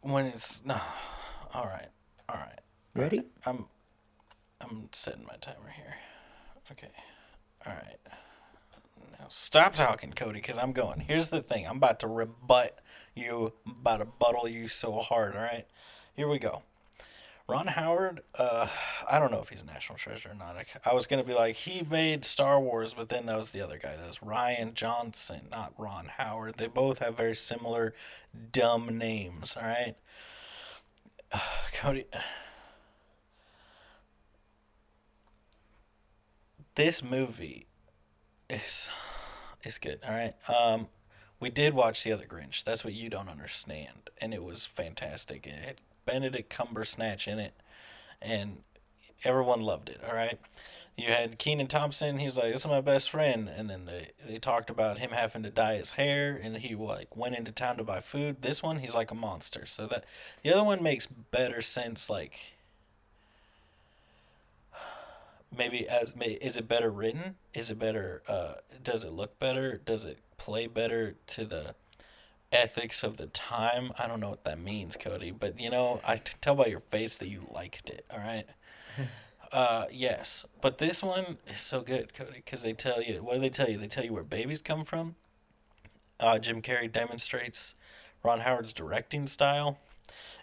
[0.00, 0.76] When it's no,
[1.54, 1.88] all right,
[2.28, 2.60] all right.
[2.94, 3.22] Ready?
[3.44, 3.66] I'm,
[4.60, 5.94] I'm setting my timer here.
[6.72, 6.88] Okay,
[7.66, 7.98] all right.
[9.18, 11.00] Now stop talking, Cody, because I'm going.
[11.00, 11.66] Here's the thing.
[11.66, 12.78] I'm about to rebut
[13.14, 13.52] you.
[13.66, 15.34] I'm about to buttle you so hard.
[15.34, 15.66] All right.
[16.14, 16.62] Here we go.
[17.48, 18.66] Ron Howard, uh,
[19.10, 20.56] I don't know if he's a national treasure or not.
[20.56, 23.62] I, I was gonna be like he made Star Wars, but then that was the
[23.62, 23.96] other guy.
[23.96, 26.58] That was Rian Johnson, not Ron Howard.
[26.58, 27.94] They both have very similar
[28.52, 29.56] dumb names.
[29.56, 29.94] All right,
[31.32, 31.38] uh,
[31.72, 32.04] Cody.
[36.78, 37.66] This movie
[38.48, 38.88] is
[39.64, 39.98] is good.
[40.06, 40.34] All right.
[40.48, 40.86] Um,
[41.40, 42.62] we did watch the other Grinch.
[42.62, 45.44] That's what you don't understand, and it was fantastic.
[45.44, 47.54] It had Benedict Cumbersnatch in it,
[48.22, 48.58] and
[49.24, 50.00] everyone loved it.
[50.08, 50.38] All right.
[50.96, 52.20] You had Kenan Thompson.
[52.20, 55.10] He was like, "This is my best friend," and then they they talked about him
[55.10, 58.40] having to dye his hair, and he like went into town to buy food.
[58.40, 59.66] This one, he's like a monster.
[59.66, 60.04] So that
[60.44, 62.08] the other one makes better sense.
[62.08, 62.57] Like
[65.56, 67.36] maybe as may, is it better written?
[67.54, 68.22] Is it better?
[68.28, 69.80] Uh, does it look better?
[69.84, 71.74] Does it play better to the
[72.52, 73.92] ethics of the time.
[73.98, 77.18] I don't know what that means, Cody, but you know, I tell by your face
[77.18, 78.04] that you liked it.
[78.10, 78.46] All right.
[79.50, 83.40] Uh, yes, but this one is so good, Cody, because they tell you what do
[83.40, 83.78] they tell you?
[83.78, 85.14] They tell you where babies come from.
[86.20, 87.74] Uh, Jim Carrey demonstrates
[88.22, 89.78] Ron Howard's directing style.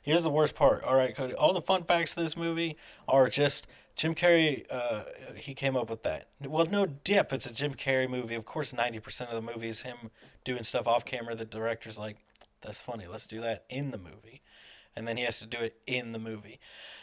[0.02, 0.84] Here's the worst part.
[0.84, 1.36] All right, Cody.
[1.36, 5.03] All the fun facts of this movie are just Jim Carrey, uh,
[5.36, 6.27] he came up with that.
[6.45, 7.31] Well, no dip.
[7.31, 8.36] It's a Jim Carrey movie.
[8.36, 10.12] Of course, 90% of the movie is him
[10.43, 11.34] doing stuff off camera.
[11.36, 12.17] The director's like,
[12.62, 13.05] that's funny.
[13.08, 14.41] Let's do that in the movie.
[14.95, 16.60] and then he has to do it in the movie.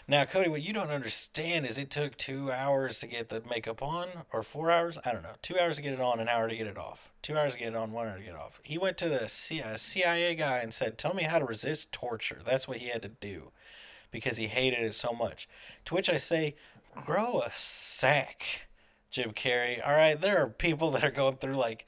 [0.08, 3.82] Now, Cody, what you don't understand is it took two hours to get the makeup
[3.82, 4.98] on, or four hours.
[5.04, 5.34] I don't know.
[5.42, 7.12] Two hours to get it on, an hour to get it off.
[7.20, 8.60] Two hours to get it on, one hour to get it off.
[8.62, 12.66] He went to the CIA guy and said, "Tell me how to resist torture." That's
[12.66, 13.52] what he had to do,
[14.10, 15.46] because he hated it so much.
[15.84, 16.54] To which I say,
[16.94, 18.62] grow a sack,
[19.10, 19.86] Jim Carrey.
[19.86, 21.86] All right, there are people that are going through like.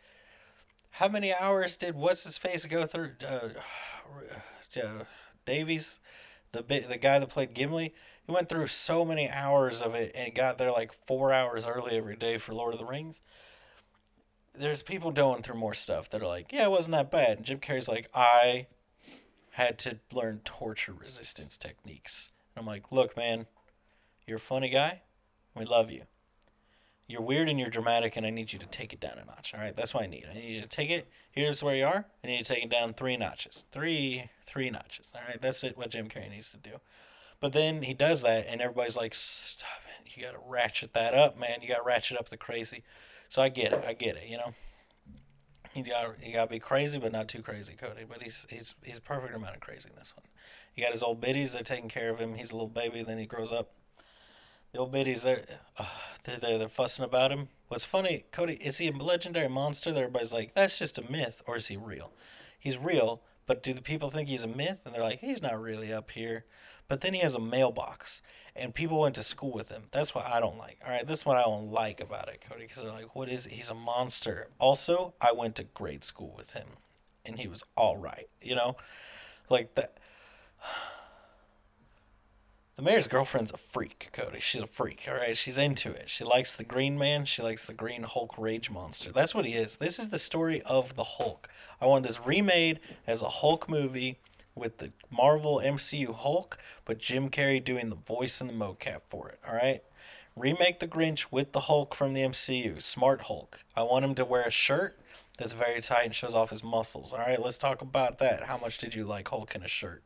[0.99, 3.15] How many hours did what's his face go through?
[3.27, 3.49] Uh,
[4.81, 5.05] uh,
[5.45, 5.99] Davies,
[6.53, 7.93] the the guy that played Gimli,
[8.27, 11.97] he went through so many hours of it and got there like four hours early
[11.97, 13.21] every day for Lord of the Rings.
[14.55, 17.39] There's people going through more stuff that are like, yeah, it wasn't that bad.
[17.39, 18.69] And Jim Carrey's like, I
[19.51, 22.31] had to learn torture resistance techniques.
[22.55, 23.47] And I'm like, look, man,
[24.27, 25.03] you're a funny guy.
[25.55, 26.03] We love you.
[27.07, 29.53] You're weird and you're dramatic, and I need you to take it down a notch.
[29.53, 30.25] All right, that's what I need.
[30.31, 31.07] I need you to take it.
[31.31, 32.07] Here's where you are.
[32.23, 33.65] I need you to take it down three notches.
[33.71, 35.13] Three, three notches.
[35.15, 36.81] All right, that's what Jim Carrey needs to do.
[37.41, 40.17] But then he does that, and everybody's like, "Stop it!
[40.17, 41.59] You got to ratchet that up, man.
[41.61, 42.83] You got to ratchet up the crazy."
[43.29, 43.85] So I get it.
[43.87, 44.29] I get it.
[44.29, 44.55] You know,
[45.75, 48.05] he got he got to be crazy, but not too crazy, Cody.
[48.09, 50.25] But he's he's he's perfect amount of crazy in this one.
[50.73, 51.53] He got his old biddies.
[51.53, 52.37] They're taking care of him.
[52.37, 53.03] He's a little baby.
[53.03, 53.73] Then he grows up
[54.75, 55.45] the old biddies, they're,
[55.79, 55.85] uh,
[56.25, 57.49] they're, they're, they're fussing about him.
[57.69, 61.43] What's funny, Cody, is he a legendary monster that everybody's like, that's just a myth,
[61.47, 62.13] or is he real?
[62.59, 64.83] He's real, but do the people think he's a myth?
[64.85, 66.45] And they're like, he's not really up here.
[66.89, 68.21] But then he has a mailbox,
[68.57, 69.85] and people went to school with him.
[69.93, 70.79] That's what I don't like.
[70.85, 73.29] All right, this is what I don't like about it, Cody, because they're like, what
[73.29, 73.53] is it?
[73.53, 74.49] He's a monster.
[74.59, 76.67] Also, I went to grade school with him,
[77.25, 78.77] and he was all right, you know?
[79.49, 79.99] Like that
[82.77, 84.41] the mayor's girlfriend's a freak, Cody.
[84.41, 85.37] She's a freak, all right?
[85.37, 86.11] She's into it.
[86.11, 87.25] She likes the Green Man.
[87.25, 89.13] She likes the Green Hulk Rage Monster.
[89.13, 89.77] That's what he is.
[89.77, 91.49] This is the story of the Hulk.
[91.81, 94.19] I want this remade as a Hulk movie
[94.57, 99.29] with the Marvel MCU Hulk, but Jim Carrey doing the voice and the mocap for
[99.29, 99.83] it, all right?
[100.37, 103.61] Remake the Grinch with the Hulk from the MCU, Smart Hulk.
[103.77, 104.99] I want him to wear a shirt
[105.39, 107.13] that's very tight and shows off his muscles.
[107.13, 108.45] All right, let's talk about that.
[108.45, 110.05] How much did you like Hulk in a shirt?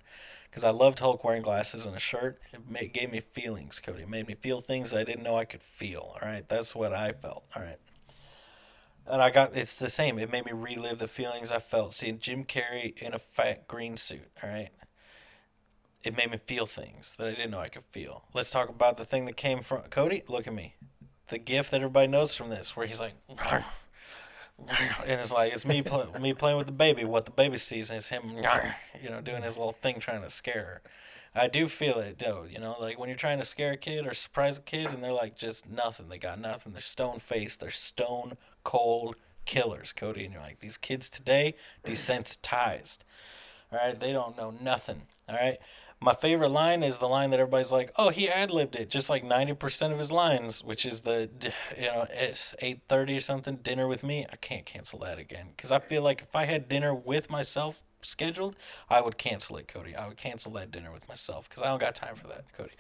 [0.51, 2.41] because I loved Hulk wearing glasses and a shirt.
[2.53, 4.03] It made, gave me feelings, Cody.
[4.03, 6.17] It made me feel things I didn't know I could feel.
[6.21, 7.45] All right, that's what I felt.
[7.55, 7.79] All right.
[9.07, 10.19] And I got it's the same.
[10.19, 13.97] It made me relive the feelings I felt seeing Jim Carrey in a fat green
[13.97, 14.29] suit.
[14.43, 14.71] All right.
[16.05, 18.25] It made me feel things that I didn't know I could feel.
[18.33, 20.23] Let's talk about the thing that came from Cody.
[20.29, 20.77] Look at me.
[21.29, 23.14] The gift that everybody knows from this, where he's like,
[25.07, 25.83] and it's like it's me
[26.21, 27.05] me playing with the baby.
[27.05, 28.23] What the baby sees is him,
[29.03, 30.83] you know, doing his little thing trying to scare her.
[31.35, 34.07] I do feel it though, you know, like when you're trying to scare a kid
[34.07, 36.09] or surprise a kid and they're like just nothing.
[36.09, 36.73] They got nothing.
[36.73, 37.61] They're stone faced.
[37.61, 40.25] They're stone cold killers, Cody.
[40.25, 42.99] And you're like, these kids today desensitized.
[43.71, 45.03] All right, they don't know nothing.
[45.29, 45.59] All right.
[46.00, 49.11] My favorite line is the line that everybody's like, "Oh, he ad libbed it," just
[49.11, 51.28] like ninety percent of his lines, which is the,
[51.76, 53.56] you know, it's eight thirty or something.
[53.56, 54.24] Dinner with me.
[54.30, 57.82] I can't cancel that again because I feel like if I had dinner with myself
[58.02, 58.54] scheduled,
[58.88, 59.96] I would cancel it, Cody.
[59.96, 62.74] I would cancel that dinner with myself because I don't got time for that, Cody.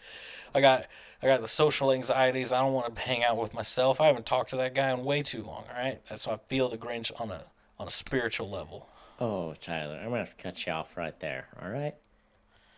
[0.54, 0.86] I got
[1.20, 2.52] I got the social anxieties.
[2.52, 4.00] I don't want to hang out with myself.
[4.00, 5.64] I haven't talked to that guy in way too long.
[5.68, 7.46] All right, that's why I feel the Grinch on a
[7.80, 8.88] on a spiritual level.
[9.20, 11.48] Oh, Tyler, I'm gonna have to cut you off right there.
[11.60, 11.94] All right.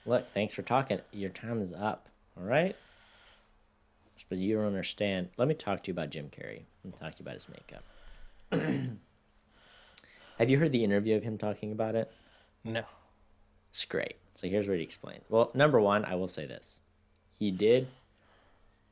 [0.07, 1.01] Look, thanks for talking.
[1.13, 2.09] Your time is up.
[2.37, 2.77] All right.
[4.29, 5.31] But you don't understand.
[5.37, 6.63] Let me talk to you about Jim Carrey.
[6.85, 7.85] Let me talk to you about his makeup.
[10.39, 12.11] Have you heard the interview of him talking about it?
[12.65, 12.83] No.
[13.69, 14.17] It's great.
[14.35, 15.23] So here's what he explained.
[15.29, 16.81] Well, number one, I will say this.
[17.31, 17.89] He did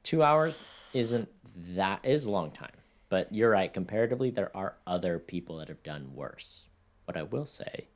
[0.03, 1.29] two hours isn't
[1.75, 2.71] that is a long time.
[3.09, 6.66] But you're right, comparatively there are other people that have done worse.
[7.05, 7.88] What I will say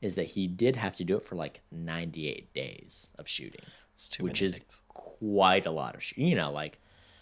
[0.00, 3.64] is that he did have to do it for like 98 days of shooting,
[4.20, 4.82] which is things.
[4.88, 6.26] quite a lot of shooting.
[6.26, 6.78] You know, like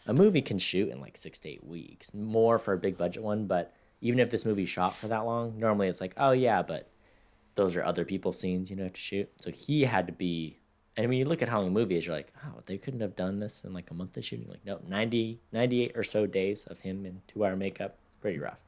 [0.06, 3.22] a movie can shoot in like six to eight weeks, more for a big budget
[3.22, 3.46] one.
[3.46, 6.90] But even if this movie shot for that long, normally it's like, oh yeah, but
[7.54, 9.30] those are other people's scenes, you know, have to shoot.
[9.40, 10.58] So he had to be.
[10.96, 13.00] And when you look at how long the movie is, you're like, oh, they couldn't
[13.00, 14.48] have done this in like a month of shooting.
[14.48, 17.98] Like, no, 90, 98 or so days of him in two hour makeup.
[18.06, 18.60] It's pretty rough.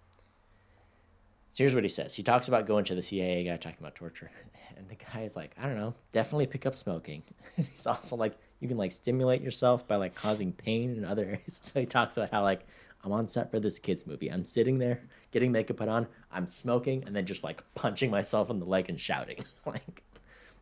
[1.56, 2.14] So here's what he says.
[2.14, 4.30] He talks about going to the CIA guy talking about torture.
[4.76, 7.22] And the guy is like, I don't know, definitely pick up smoking.
[7.56, 11.24] And he's also like, you can like stimulate yourself by like causing pain in other
[11.30, 11.60] areas.
[11.62, 12.66] So he talks about how like
[13.02, 14.28] I'm on set for this kids movie.
[14.28, 18.50] I'm sitting there getting makeup put on, I'm smoking, and then just like punching myself
[18.50, 19.42] in the leg and shouting.
[19.64, 20.02] like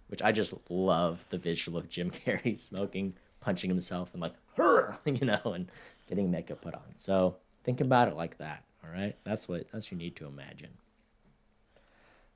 [0.07, 4.35] which I just love the visual of Jim Carrey smoking, punching himself and like,
[5.07, 5.69] you know, and
[6.09, 6.95] getting makeup put on.
[6.95, 8.63] So think about it like that.
[8.85, 9.17] All right.
[9.25, 10.71] That's what that's what you need to imagine.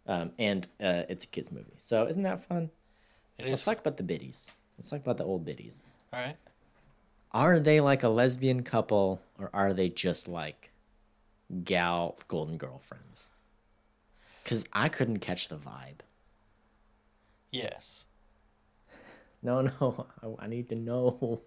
[0.09, 1.75] Um, and uh, it's a kids movie.
[1.77, 2.71] So isn't that fun?
[3.39, 3.51] It is.
[3.51, 4.53] Let's talk about the biddies.
[4.77, 5.85] Let's talk about the old biddies.
[6.13, 6.37] All right.
[7.33, 10.71] Are they like a lesbian couple or are they just like
[11.63, 13.29] gal golden girlfriends?
[14.43, 16.01] Because I couldn't catch the vibe.
[17.51, 18.07] Yes.
[19.43, 21.43] No, no, I, I need to know.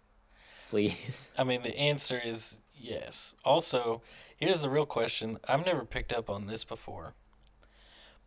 [0.70, 1.30] Please.
[1.38, 3.34] I mean, the answer is yes.
[3.42, 4.02] Also,
[4.36, 5.38] here's the real question.
[5.48, 7.14] I've never picked up on this before.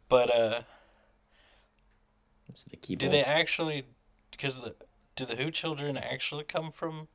[0.09, 0.61] But uh
[2.49, 2.99] It's the keyboard.
[2.99, 3.85] do they actually
[4.31, 4.75] because the
[5.15, 7.07] do the Who children actually come from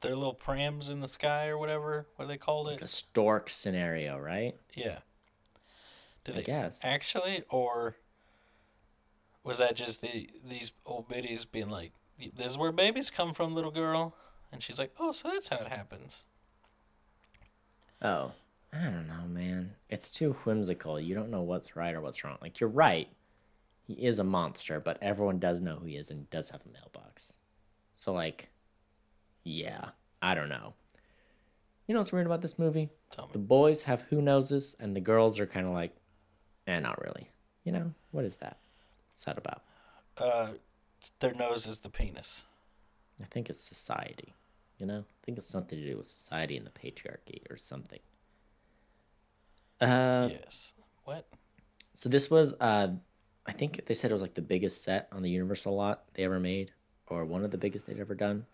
[0.00, 2.06] their little prams in the sky or whatever?
[2.16, 2.72] What do they called it?
[2.72, 4.54] Like a stork scenario, right?
[4.74, 4.98] Yeah.
[6.24, 6.84] Do I they guess.
[6.84, 7.96] actually or
[9.42, 11.92] was that just the these old biddies being like
[12.36, 14.14] this is where babies come from, little girl?
[14.52, 16.26] And she's like, "Oh, so that's how it happens."
[18.02, 18.32] Oh,
[18.72, 19.74] I don't know, man.
[19.88, 21.00] It's too whimsical.
[21.00, 22.38] You don't know what's right or what's wrong.
[22.40, 23.08] Like you're right.
[23.86, 26.62] He is a monster, but everyone does know who he is and he does have
[26.64, 27.34] a mailbox.
[27.94, 28.48] So like,
[29.42, 29.90] yeah,
[30.22, 30.74] I don't know.
[31.86, 32.88] You know what's weird about this movie?
[33.10, 33.32] Tell me.
[33.32, 35.92] The boys have who knows this, and the girls are kind of like,
[36.68, 37.30] eh, not really.
[37.64, 38.58] You know what is that?
[39.10, 39.62] What's that about?
[40.16, 40.50] Uh,
[41.18, 42.44] their nose is the penis.
[43.20, 44.34] I think it's society.
[44.78, 47.98] You know, I think it's something to do with society and the patriarchy or something.
[49.80, 50.74] Uh, yes.
[51.04, 51.26] What?
[51.94, 52.88] So this was, uh,
[53.46, 56.24] I think they said it was like the biggest set on the Universal lot they
[56.24, 56.72] ever made,
[57.06, 58.46] or one of the biggest they'd ever done,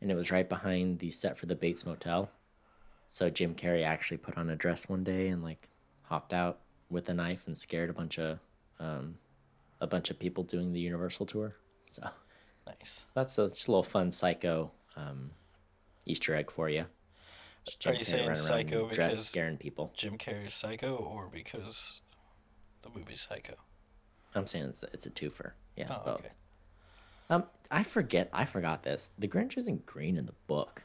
[0.00, 2.30] and it was right behind the set for the Bates Motel.
[3.08, 5.68] So Jim Carrey actually put on a dress one day and like
[6.02, 8.38] hopped out with a knife and scared a bunch of,
[8.78, 9.16] um,
[9.80, 11.56] a bunch of people doing the Universal tour.
[11.88, 12.08] So
[12.66, 13.04] Nice.
[13.14, 15.32] that's a, just a little fun psycho um,
[16.06, 16.86] Easter egg for you.
[17.66, 19.92] Just Are you Carrey saying psycho because- scaring people?
[19.96, 22.00] Jim Carrey's Psycho, or because
[22.82, 23.54] the movie Psycho?
[24.34, 25.52] I'm saying it's, it's a twofer.
[25.76, 26.18] Yeah, it's Oh, both.
[26.20, 26.30] okay.
[27.28, 28.28] Um, I forget.
[28.32, 29.10] I forgot this.
[29.18, 30.82] The Grinch isn't green in the book.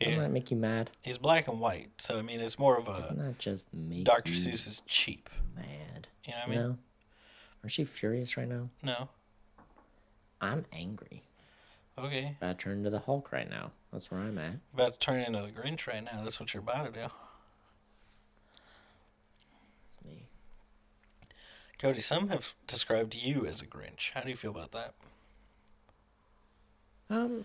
[0.00, 0.90] Doesn't Yeah, that make you mad?
[1.02, 4.02] he's black and white, so I mean, it's more of Doesn't that just me?
[4.04, 4.32] Dr.
[4.32, 5.28] Seuss is cheap.
[5.54, 6.08] mad?
[6.24, 6.58] You know what I mean?
[6.60, 6.78] know?
[7.62, 8.70] Aren't you furious right now?
[8.82, 9.08] No.
[10.40, 11.22] I'm angry.
[11.98, 12.36] Okay.
[12.40, 13.70] To turn into the Hulk right now.
[13.92, 14.54] That's where I'm at.
[14.72, 16.22] About to turn into the Grinch right now.
[16.22, 17.06] That's what you're about to do.
[19.86, 20.24] It's me.
[21.78, 24.10] Cody, some have described you as a Grinch.
[24.14, 24.94] How do you feel about that?
[27.10, 27.44] Um,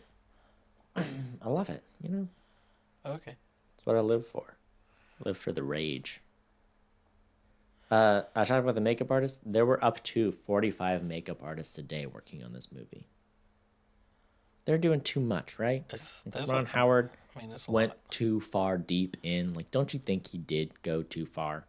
[0.96, 1.84] I love it.
[2.02, 2.28] You know,
[3.06, 3.36] Okay.
[3.76, 4.56] That's what I live for.
[5.20, 6.22] I live for the rage.
[7.90, 9.42] Uh, I talked about the makeup artist.
[9.46, 13.08] There were up to 45 makeup artists a day working on this movie.
[14.68, 15.86] They're doing too much, right?
[16.36, 18.12] Like, Ron Howard I mean, went lot.
[18.12, 19.54] too far deep in.
[19.54, 21.66] Like, don't you think he did go too far?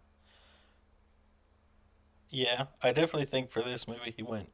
[2.29, 4.51] Yeah, I definitely think for this movie he went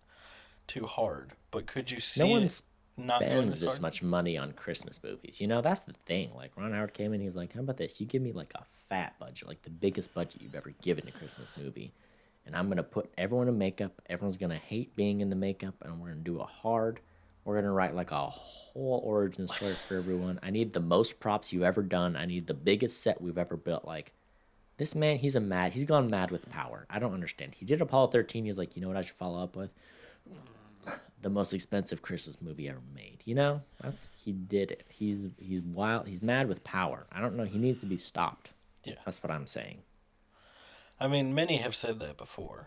[0.67, 1.33] too hard.
[1.51, 3.81] But could you see no one spends this hard?
[3.81, 5.41] much money on Christmas movies.
[5.41, 6.31] You know, that's the thing.
[6.37, 7.99] Like, Ron Howard came in, he was like, How about this?
[7.99, 11.13] You give me like a fat budget, like the biggest budget you've ever given a
[11.13, 11.95] Christmas movie.
[12.45, 14.03] And I'm going to put everyone in makeup.
[14.11, 15.77] Everyone's going to hate being in the makeup.
[15.81, 17.01] And we're going to do a hard.
[17.45, 20.41] We're going to write like a whole origin story for everyone.
[20.43, 22.17] I need the most props you've ever done.
[22.17, 23.85] I need the biggest set we've ever built.
[23.85, 24.13] Like,
[24.79, 25.73] this man, he's a mad.
[25.73, 26.87] He's gone mad with power.
[26.89, 27.55] I don't understand.
[27.55, 28.45] He did Apollo 13.
[28.45, 29.75] He's like, you know what I should follow up with?
[31.25, 33.23] the most expensive Christmas movie ever made.
[33.25, 34.85] You know, that's he did it.
[34.91, 36.07] He's he's wild.
[36.07, 37.07] He's mad with power.
[37.11, 37.45] I don't know.
[37.45, 38.51] He needs to be stopped.
[38.85, 38.97] Yeah.
[39.07, 39.79] That's what I'm saying.
[41.01, 42.67] I mean, many have said that before.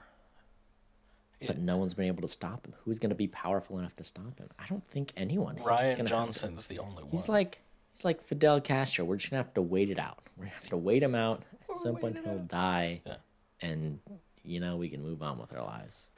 [1.46, 2.74] But no one's been able to stop him.
[2.84, 4.50] Who's going to be powerful enough to stop him?
[4.58, 5.58] I don't think anyone.
[5.64, 7.12] Ryan gonna Johnson's the only one.
[7.12, 7.62] He's like
[7.94, 9.06] he's like Fidel Castro.
[9.06, 10.18] We're just gonna have to wait it out.
[10.36, 11.44] We're gonna have to wait him out.
[11.70, 12.48] At some point he'll out.
[12.48, 13.16] die, Yeah.
[13.62, 14.00] and
[14.44, 16.10] you know we can move on with our lives.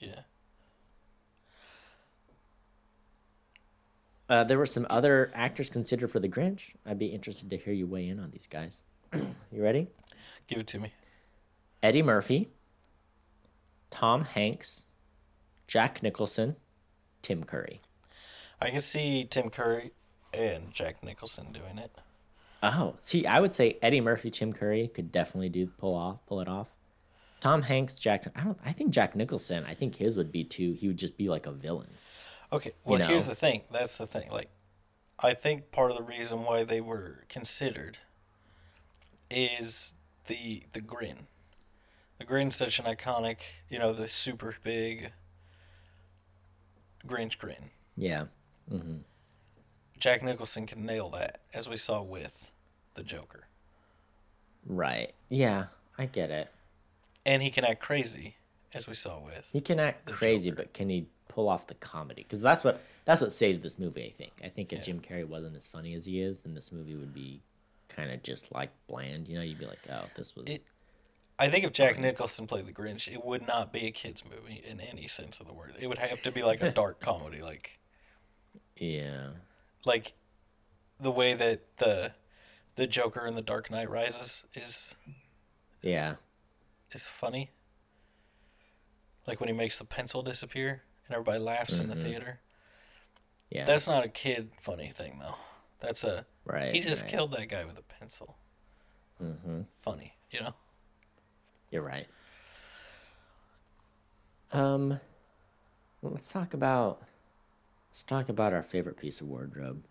[0.00, 0.20] yeah.
[4.28, 6.74] Uh, there were some other actors considered for the Grinch.
[6.84, 8.82] I'd be interested to hear you weigh in on these guys.
[9.14, 9.86] you ready?
[10.48, 10.92] Give it to me.
[11.82, 12.48] Eddie Murphy,
[13.90, 14.86] Tom Hanks,
[15.66, 16.56] Jack Nicholson,
[17.22, 17.80] Tim Curry.
[18.60, 19.92] I can see Tim Curry
[20.32, 21.90] and Jack Nicholson doing it.
[22.62, 26.40] Oh, see, I would say Eddie Murphy, Tim Curry could definitely do pull off, pull
[26.40, 26.72] it off.
[27.40, 28.26] Tom Hanks, Jack.
[28.34, 28.58] I don't.
[28.64, 29.64] I think Jack Nicholson.
[29.68, 30.72] I think his would be too.
[30.72, 31.90] He would just be like a villain.
[32.52, 33.06] Okay, well, know.
[33.06, 33.62] here's the thing.
[33.70, 34.30] That's the thing.
[34.30, 34.48] Like,
[35.18, 37.98] I think part of the reason why they were considered
[39.30, 39.94] is
[40.26, 41.26] the the grin.
[42.18, 43.38] The grin's such an iconic,
[43.68, 45.12] you know, the super big
[47.06, 47.70] Grinch grin.
[47.96, 48.24] Yeah.
[48.72, 48.98] Mm-hmm.
[49.98, 52.52] Jack Nicholson can nail that, as we saw with
[52.94, 53.44] the Joker,
[54.68, 55.14] Right.
[55.28, 55.66] Yeah.
[55.98, 56.52] I get it.
[57.24, 58.36] and he can act crazy
[58.74, 59.46] as we saw with.
[59.52, 60.62] He can act crazy, Joker.
[60.64, 62.22] but can he pull off the comedy?
[62.24, 64.04] Because that's what that's what saves this movie.
[64.04, 64.32] I think.
[64.44, 64.84] I think if Yeah.
[64.84, 67.40] Jim Carrey wasn't as funny as he is, then this movie would be
[67.88, 69.28] kind of just like bland.
[69.28, 70.46] You know, you'd be like, oh, this was.
[70.46, 70.64] It-
[71.38, 74.62] I think if Jack Nicholson played the Grinch, it would not be a kids movie
[74.66, 75.74] in any sense of the word.
[75.78, 77.78] It would have to be like a dark comedy, like
[78.76, 79.28] yeah.
[79.84, 80.14] like
[80.98, 82.12] the way that the
[82.76, 84.94] the Joker in The Dark Knight Rises is
[85.82, 86.16] Yeah.
[86.92, 87.50] is funny.
[89.26, 92.40] Like when he makes the pencil disappear and everybody laughs in the theater.
[93.50, 93.64] Yeah.
[93.64, 95.36] That's not a kid funny thing though.
[95.80, 96.72] That's a right.
[96.72, 97.10] he just right.
[97.10, 98.36] killed that guy with a pencil.
[99.22, 99.62] Mm-hmm.
[99.80, 100.54] Funny, you know.
[101.70, 102.06] You're right.
[104.52, 105.00] Um,
[106.02, 107.02] well, let's talk about
[107.90, 109.82] let's talk about our favorite piece of wardrobe,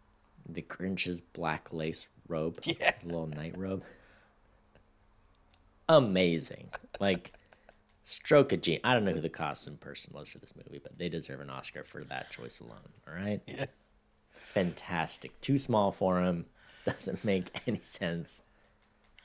[0.47, 2.59] the Grinch's black lace robe.
[2.65, 2.93] Yeah.
[2.93, 3.83] his little night robe.
[5.87, 6.69] Amazing,
[6.99, 7.33] like
[8.01, 8.81] stroke of genius.
[8.83, 11.49] I don't know who the costume person was for this movie, but they deserve an
[11.51, 12.79] Oscar for that choice alone.
[13.07, 13.65] All right, Yeah.
[14.33, 15.39] fantastic.
[15.41, 16.45] Too small for him.
[16.85, 18.41] Doesn't make any sense.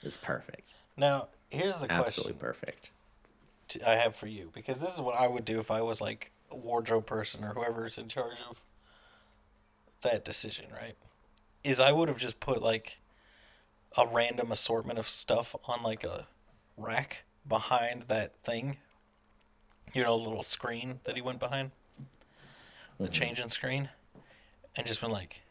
[0.03, 0.73] It's perfect.
[0.99, 2.91] Now, here's the Absolutely question perfect.
[3.69, 6.01] t- I have for you because this is what I would do if I was
[6.01, 8.65] like a wardrobe person or whoever's in charge of
[10.03, 10.97] that decision, right?
[11.63, 13.01] Is I would have just put like
[13.97, 16.27] a random assortment of stuff on like a
[16.77, 18.79] rack behind that thing.
[19.93, 21.73] You know, a little screen that he went behind.
[22.99, 23.13] The mm-hmm.
[23.13, 23.89] changing screen.
[24.77, 25.43] And just been like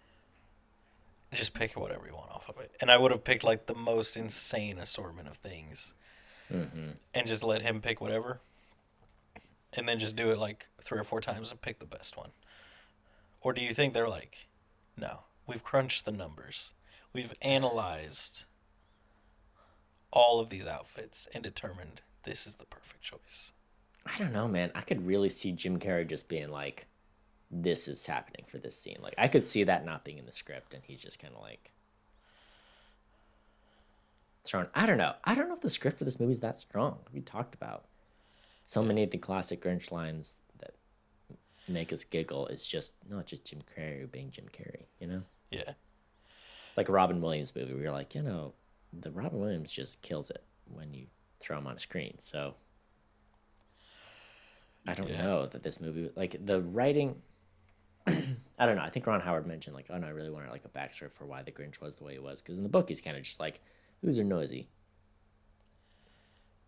[1.34, 2.76] just pick whatever you want off of it.
[2.82, 5.94] And I would have picked like the most insane assortment of things
[6.52, 6.92] mm-hmm.
[7.14, 8.40] and just let him pick whatever.
[9.74, 12.32] And then just do it like three or four times and pick the best one.
[13.42, 14.48] Or do you think they're like,
[14.98, 16.72] no, we've crunched the numbers.
[17.14, 18.46] We've analyzed
[20.12, 23.54] all of these outfits and determined this is the perfect choice.
[24.06, 24.72] I don't know, man.
[24.74, 26.88] I could really see Jim Carrey just being like,
[27.52, 30.32] "This is happening for this scene." Like, I could see that not being in the
[30.32, 31.72] script, and he's just kind of like
[34.43, 34.68] thrown.
[34.74, 35.16] I don't know.
[35.24, 37.00] I don't know if the script for this movie is that strong.
[37.14, 37.86] We talked about
[38.64, 40.76] so many of the classic Grinch lines that
[41.68, 42.47] make us giggle.
[42.47, 44.86] It's just not just Jim Carrey being Jim Carrey.
[45.00, 45.74] You know, Yeah.
[46.78, 47.74] like a Robin Williams movie.
[47.74, 48.54] where you're like, you know,
[48.93, 51.08] the Robin Williams just kills it when you
[51.39, 52.18] throw him on a screen.
[52.20, 52.56] So
[54.88, 55.22] I don't Yeah.
[55.22, 57.22] know that this movie, like the writing,
[58.08, 58.82] I don't know.
[58.82, 61.26] I think Ron Howard mentioned like, oh no, I really wanted like a backstory for
[61.26, 63.24] why the Grinch was the way he was, because in the book he's kind of
[63.24, 63.62] just like,
[64.02, 64.68] who's are noisy.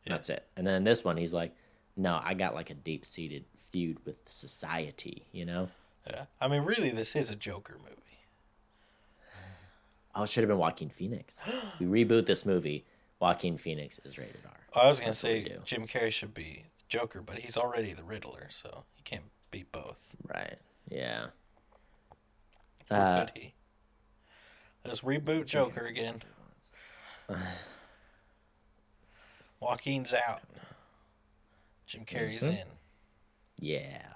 [0.05, 0.13] Yeah.
[0.13, 0.47] That's it.
[0.55, 1.55] And then this one he's like,
[1.95, 5.27] no, I got like a deep seated feud with society.
[5.31, 5.69] You know.
[6.09, 6.25] Yeah.
[6.39, 7.95] I mean, really, this is a Joker movie.
[10.15, 11.39] Oh, it should have been Joaquin Phoenix.
[11.79, 12.85] we reboot this movie.
[13.19, 14.81] Joaquin Phoenix is rated R.
[14.81, 15.57] I was going to That's say.
[15.63, 20.15] Jim Carrey should be Joker, but he's already the Riddler, so he can't be both.
[20.27, 20.57] Right.
[20.91, 21.27] Yeah.
[22.89, 23.53] Or Uh, could he?
[24.85, 26.21] Let's reboot Joker again.
[29.59, 30.41] Joaquin's out.
[31.85, 32.51] Jim Carrey's Mm-hmm.
[32.51, 32.67] in.
[33.59, 34.13] Yeah.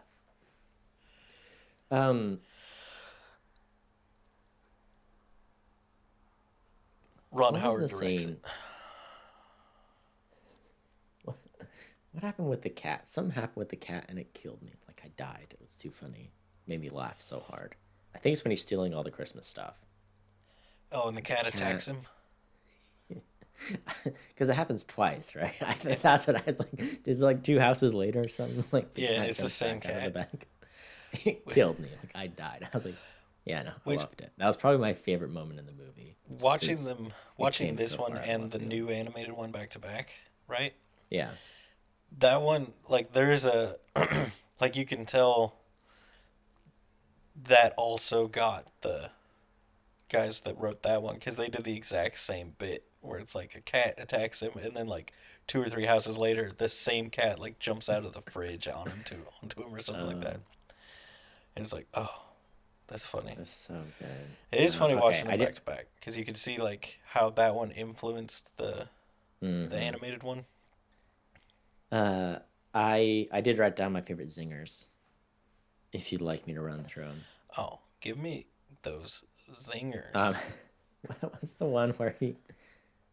[1.92, 2.40] Um.
[7.32, 8.30] Ron Howard directs scene?
[8.32, 8.42] it.
[11.26, 11.36] What,
[12.14, 13.08] what happened with the cat?
[13.08, 14.72] Something happened with the cat, and it killed me.
[14.88, 15.48] Like I died.
[15.52, 16.32] It was too funny.
[16.68, 17.76] Made me laugh so hard.
[18.14, 19.76] I think it's when he's stealing all the Christmas stuff.
[20.92, 21.98] Oh, and the cat attacks him.
[24.30, 25.56] Because it happens twice, right?
[25.66, 27.00] I think that's what I was like.
[27.06, 28.64] It's like two houses later or something.
[28.72, 30.14] Like the Yeah, it's the same of the cat.
[30.14, 30.48] back.
[31.24, 31.88] It killed me.
[32.04, 32.68] Like I died.
[32.72, 32.96] I was like,
[33.46, 34.34] yeah, no, I loved it.
[34.38, 36.18] That was probably my favorite moment in the movie.
[36.42, 40.10] Watching them, watching this so one and the new animated one back to back,
[40.50, 40.74] right?
[41.10, 41.30] Yeah.
[42.20, 43.78] that one like there's a
[44.60, 45.56] like you can tell
[47.44, 49.12] that also got the
[50.10, 53.56] guys that wrote that one because they did the exact same bit where it's like
[53.56, 55.12] a cat attacks him and then like
[55.48, 58.88] two or three houses later the same cat like jumps out of the fridge on
[58.88, 60.40] him to onto him or something like that
[61.56, 62.22] and it's like oh
[62.88, 64.08] that's funny That's so good.
[64.52, 67.00] it is Uh, funny okay, watching them back to back because you can see like
[67.08, 68.88] how that one influenced the
[69.44, 69.70] Mhm.
[69.70, 70.46] the animated one
[71.92, 72.40] Uh,
[72.74, 74.88] I I did write down my favorite zingers.
[75.96, 77.22] If you'd like me to run through them.
[77.58, 78.46] oh give me
[78.84, 79.24] those
[79.54, 80.36] zingers Um,
[81.20, 82.36] what was the one where he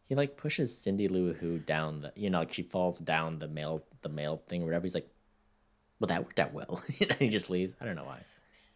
[0.09, 3.47] he like pushes Cindy Lou Who down the you know like she falls down the
[3.47, 4.83] mail the mail thing or whatever.
[4.83, 5.09] He's like,
[5.99, 6.81] well that worked out well.
[7.01, 7.73] and he just leaves.
[7.79, 8.19] I don't know why.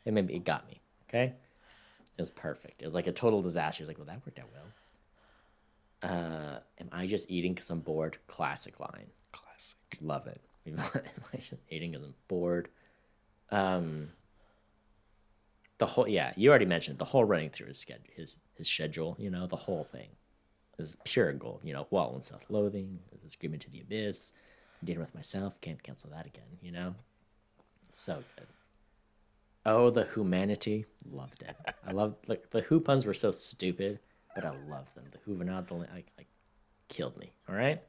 [0.05, 0.79] It maybe it got me.
[1.09, 1.33] Okay,
[2.17, 2.81] it was perfect.
[2.81, 3.81] It was like a total disaster.
[3.83, 4.63] He's like, well that worked out well.
[6.03, 8.17] Uh, am I just eating because I'm bored?
[8.27, 9.07] Classic line.
[9.31, 10.41] classic Love it.
[10.67, 10.77] am
[11.33, 12.69] I just eating because I'm bored.
[13.51, 14.09] Um,
[15.77, 19.15] the whole yeah, you already mentioned the whole running through his schedule, his his schedule.
[19.19, 20.09] You know, the whole thing
[20.77, 21.61] is pure gold.
[21.63, 24.33] You know, wall and self-loathing, the screaming to the abyss,
[24.83, 25.59] dealing with myself.
[25.61, 26.57] Can't cancel that again.
[26.61, 26.95] You know,
[27.91, 28.47] so good.
[29.65, 31.55] Oh, the humanity, loved it.
[31.85, 33.99] I loved like the who puns were so stupid,
[34.33, 35.05] but I love them.
[35.11, 36.27] The Huvenad, like, like
[36.87, 37.33] killed me.
[37.49, 37.81] All right.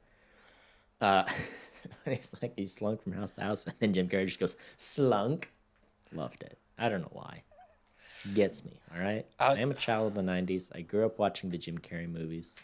[1.00, 1.24] Uh,
[2.04, 5.50] he's like he slunk from house to house, and then Jim Carrey just goes slunk.
[6.12, 6.58] Loved it.
[6.78, 7.42] I don't know why.
[8.34, 8.72] Gets me.
[8.94, 9.26] All right.
[9.38, 10.70] I- I am a child of the '90s.
[10.74, 12.58] I grew up watching the Jim Carrey movies.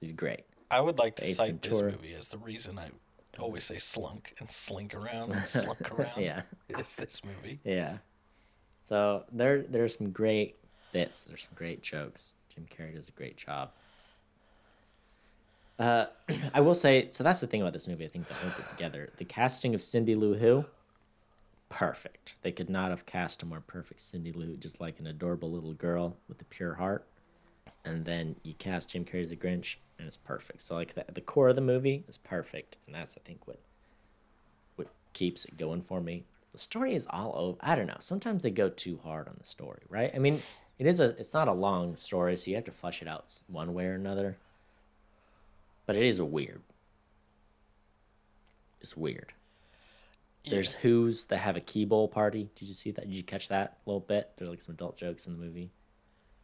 [0.00, 0.44] He's great.
[0.70, 2.88] I would like to Ace cite this movie as the reason I
[3.38, 6.20] always say slunk and slink around and slunk around.
[6.22, 6.42] Yeah.
[6.68, 7.60] Is this movie.
[7.64, 7.98] Yeah.
[8.82, 10.56] So there there's some great
[10.92, 11.24] bits.
[11.26, 12.34] There's some great jokes.
[12.54, 13.70] Jim Carrey does a great job.
[15.78, 16.06] Uh,
[16.54, 18.04] I will say, so that's the thing about this movie.
[18.04, 19.10] I think that holds it together.
[19.16, 20.66] The casting of Cindy Lou Who,
[21.68, 22.36] perfect.
[22.42, 25.74] They could not have cast a more perfect Cindy Lou, just like an adorable little
[25.74, 27.06] girl with a pure heart.
[27.84, 30.62] And then you cast Jim Carrey as the Grinch, and it's perfect.
[30.62, 33.58] So like the, the core of the movie is perfect, and that's I think what
[34.76, 36.24] what keeps it going for me.
[36.52, 37.58] The story is all over.
[37.60, 37.96] I don't know.
[37.98, 40.12] Sometimes they go too hard on the story, right?
[40.14, 40.40] I mean,
[40.78, 41.10] it is a.
[41.18, 43.94] It's not a long story, so you have to flesh it out one way or
[43.94, 44.38] another.
[45.86, 46.62] But it is weird.
[48.80, 49.32] It's weird.
[50.48, 52.50] There's Who's that have a key bowl party.
[52.54, 53.06] Did you see that?
[53.06, 54.32] Did you catch that a little bit?
[54.36, 55.70] There's like some adult jokes in the movie.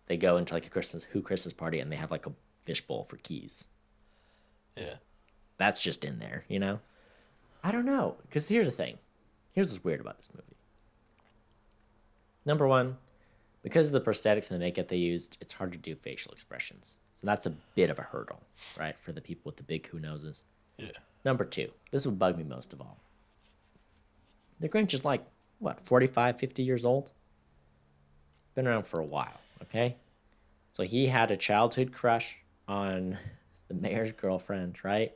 [0.07, 2.33] They go into like a Christmas Who Christmas party and they have like a
[2.65, 3.69] fish bowl for keys.
[4.77, 4.95] Yeah.
[5.59, 6.81] That's just in there, you know?
[7.63, 8.17] I don't know.
[8.23, 8.97] Because here's the thing.
[9.53, 10.57] Here's what's weird about this movie.
[12.47, 12.97] Number one,
[13.63, 16.99] because of the prosthetics and the makeup they used, it's hard to do facial expressions.
[17.15, 18.41] So that's a bit of a hurdle,
[18.79, 18.97] right?
[18.99, 20.45] For the people with the big who noses.
[20.79, 20.93] Yeah.
[21.25, 22.99] Number two, this would bug me most of all.
[24.61, 25.25] The Grinch is like,
[25.59, 27.11] what, 45, 50 years old?
[28.55, 29.97] Been around for a while, okay?
[30.73, 33.19] So he had a childhood crush on
[33.69, 35.13] the mayor's girlfriend, right?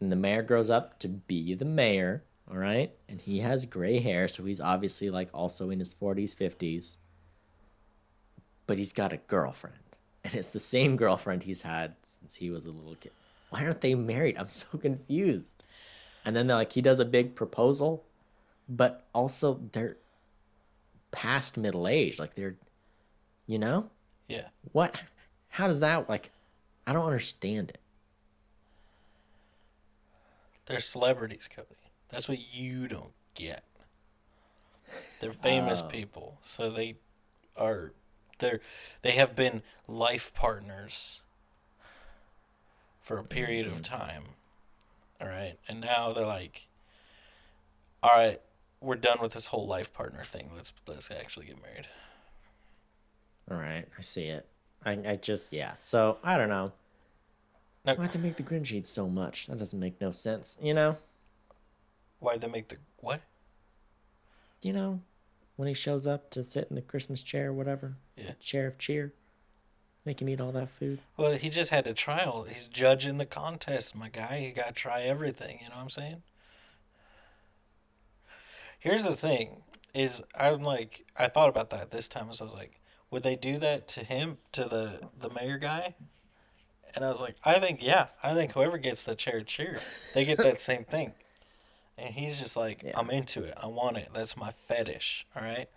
[0.00, 2.90] And the mayor grows up to be the mayor, all right?
[3.08, 6.96] And he has gray hair, so he's obviously like also in his 40s, 50s.
[8.70, 9.74] But he's got a girlfriend.
[10.22, 13.10] And it's the same girlfriend he's had since he was a little kid.
[13.48, 14.38] Why aren't they married?
[14.38, 15.60] I'm so confused.
[16.24, 18.04] And then they're like he does a big proposal,
[18.68, 19.96] but also they're
[21.10, 22.20] past middle age.
[22.20, 22.54] Like they're
[23.48, 23.90] you know?
[24.28, 24.46] Yeah.
[24.70, 24.94] What
[25.48, 26.30] how does that like
[26.86, 27.80] I don't understand it.
[30.66, 31.68] They're celebrities, Cody.
[32.08, 33.64] That's what you don't get.
[35.20, 35.88] They're famous Oh.
[35.88, 36.98] people, so they
[37.56, 37.92] are
[38.40, 38.60] they're
[39.02, 41.20] they have been life partners
[43.00, 43.96] for a period of mm-hmm.
[43.96, 44.22] time.
[45.20, 45.58] All right.
[45.68, 46.66] And now they're like
[48.02, 48.40] all right,
[48.80, 50.50] we're done with this whole life partner thing.
[50.54, 51.86] Let's let's actually get married.
[53.50, 54.46] All right, I see it.
[54.84, 55.72] I, I just yeah.
[55.80, 56.72] So I don't know.
[57.84, 59.46] Now, Why'd they make the Grinch eat so much?
[59.46, 60.58] That doesn't make no sense.
[60.62, 60.98] You know?
[62.20, 63.20] why'd they make the what?
[64.62, 65.00] You know,
[65.60, 67.98] when he shows up to sit in the Christmas chair or whatever.
[68.16, 68.32] Yeah.
[68.40, 69.12] Chair of cheer.
[70.06, 71.00] Make him eat all that food.
[71.18, 72.44] Well, he just had to try all.
[72.44, 74.38] He's judging the contest, my guy.
[74.38, 75.58] He got to try everything.
[75.62, 76.22] You know what I'm saying?
[78.78, 79.60] Here's the thing:
[79.92, 82.32] is I'm like I thought about that this time.
[82.32, 82.80] So I was like,
[83.10, 85.94] would they do that to him, to the the mayor guy?
[86.94, 88.06] And I was like, I think yeah.
[88.22, 89.78] I think whoever gets the chair cheer,
[90.14, 91.12] they get that same thing.
[92.00, 92.92] And he's just like, Yeah.
[92.98, 93.54] I'm into it.
[93.56, 94.08] I want it.
[94.14, 95.26] That's my fetish.
[95.36, 95.68] All right?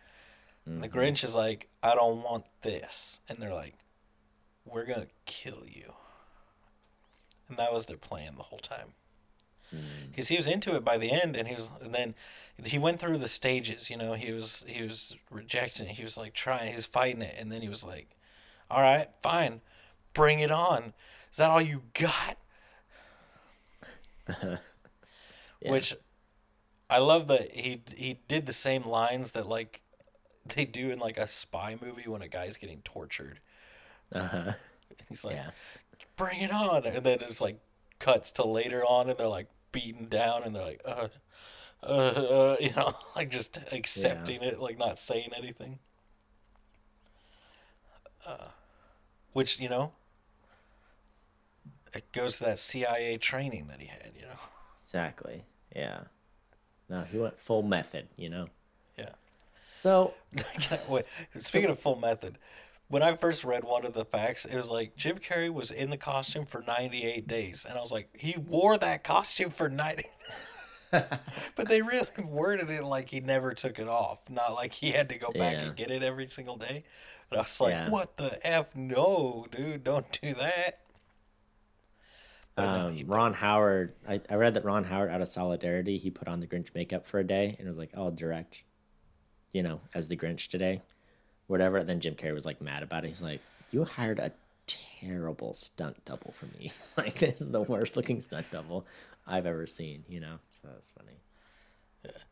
[0.65, 0.97] The Mm-hmm.
[0.97, 3.19] Grinch is like, I don't want this.
[3.27, 3.73] And they're like,
[4.65, 5.93] we're going to kill you.
[7.49, 8.93] And that was their plan the whole time.
[10.09, 12.13] Because he was into it by the end, and he was, and then
[12.63, 13.89] he went through the stages.
[13.89, 15.93] You know, he was he was rejecting it.
[15.93, 18.15] He was like trying, he was fighting it, and then he was like,
[18.69, 19.61] "All right, fine,
[20.13, 20.93] bring it on.
[21.31, 22.37] Is that all you got?"
[25.61, 25.71] Yeah.
[25.71, 25.95] Which
[26.89, 29.81] I love that he he did the same lines that like
[30.45, 33.39] they do in like a spy movie when a guy's getting tortured.
[34.13, 34.53] Uh-huh.
[35.09, 35.51] He's like, Yeah.
[36.15, 37.59] "Bring it on," and then it's like
[37.99, 41.07] cuts to later on, and they're like beaten down, and they're like, "Uh,
[41.81, 45.79] uh, uh," you know, like just accepting it, like not saying anything.
[48.25, 48.49] Uh,
[49.33, 49.93] which you know,
[51.93, 54.39] it goes to that CIA training that he had, you know.
[54.83, 55.43] Exactly.
[55.75, 56.01] Yeah.
[56.93, 58.49] No, he went full method, you know.
[58.97, 59.09] Yeah.
[59.73, 60.13] So
[60.87, 61.05] Wait,
[61.39, 62.37] speaking of full method,
[62.87, 65.89] when I first read one of the facts, it was like Jim Carrey was in
[65.89, 67.65] the costume for 98 days.
[67.67, 70.05] And I was like, he wore that costume for 90.
[70.91, 75.09] but they really worded it like he never took it off, not like he had
[75.09, 75.61] to go back Yeah.
[75.63, 76.83] and get it every single day.
[77.31, 77.89] And I was like, Yeah.
[77.89, 78.75] "What the f?
[78.75, 80.81] No, dude, don't do that."
[82.55, 86.39] Um, Ron Howard, I, I read that Ron Howard, out of solidarity, he put on
[86.39, 88.63] the Grinch makeup for a day and was like, I'll direct,
[89.51, 90.81] you know, as the Grinch today,
[91.47, 91.77] whatever.
[91.77, 93.07] And then Jim Carrey was like mad about it.
[93.07, 93.41] He's like,
[93.71, 94.31] You hired a
[94.67, 96.71] terrible stunt double for me.
[96.97, 98.85] like, this is the worst looking stunt double
[99.25, 100.37] I've ever seen, you know?
[100.51, 101.17] So that was funny.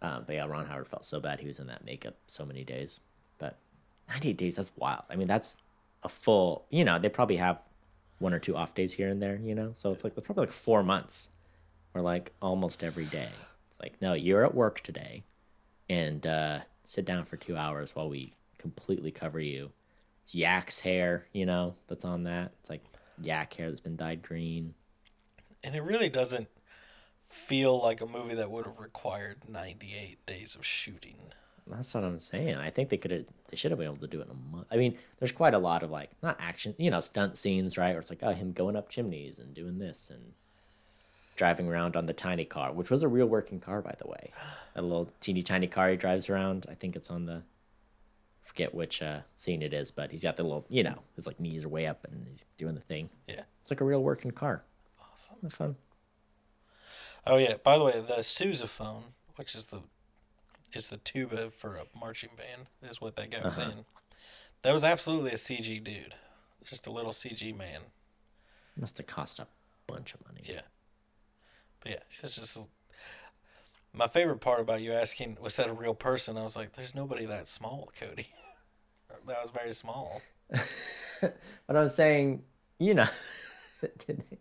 [0.01, 2.63] Um, but yeah, Ron Howard felt so bad he was in that makeup so many
[2.63, 2.99] days.
[3.39, 3.57] But
[4.09, 5.03] 98 days, that's wild.
[5.09, 5.55] I mean, that's
[6.03, 7.59] a full, you know, they probably have
[8.21, 9.71] one or two off days here and there, you know?
[9.73, 11.29] So it's like probably like four months
[11.93, 13.29] or like almost every day.
[13.69, 15.23] It's like, no, you're at work today
[15.89, 19.71] and uh, sit down for two hours while we completely cover you.
[20.23, 22.51] It's Yak's hair, you know, that's on that.
[22.59, 22.83] It's like
[23.21, 24.73] Yak hair that's been dyed green.
[25.63, 26.47] and it really doesn't
[27.27, 31.15] feel like a movie that would have required 98 days of shooting.
[31.67, 32.55] That's what I'm saying.
[32.55, 34.55] I think they could have, they should have been able to do it in a
[34.55, 34.67] month.
[34.71, 37.91] I mean, there's quite a lot of like, not action, you know, stunt scenes, right?
[37.91, 40.33] Where it's like, oh, him going up chimneys and doing this and
[41.35, 44.31] driving around on the tiny car, which was a real working car, by the way.
[44.75, 46.65] A little teeny tiny car he drives around.
[46.69, 47.43] I think it's on the,
[48.41, 51.39] forget which uh, scene it is, but he's got the little, you know, his like
[51.39, 53.09] knees are way up and he's doing the thing.
[53.27, 53.43] Yeah.
[53.61, 54.63] It's like a real working car.
[55.11, 55.37] Awesome.
[55.41, 55.77] That's fun.
[57.25, 57.55] Oh yeah.
[57.63, 59.03] By the way, the sousaphone,
[59.35, 59.79] which is the
[60.75, 63.71] is the tuba for a marching band, is what that guy was Uh-huh.
[63.71, 63.85] in.
[64.61, 66.13] That was absolutely a CG dude,
[66.63, 67.81] just a little CG man.
[68.77, 69.47] Must have cost a
[69.87, 70.41] bunch of money.
[70.45, 70.61] Yeah.
[71.81, 72.59] But yeah, it's just
[73.93, 76.37] my favorite part about you asking was that a real person?
[76.37, 78.27] I was like, there's nobody that small, Cody.
[79.27, 80.21] that was very small.
[81.21, 82.41] But I was saying,
[82.79, 83.05] you know,
[84.07, 84.37] did they,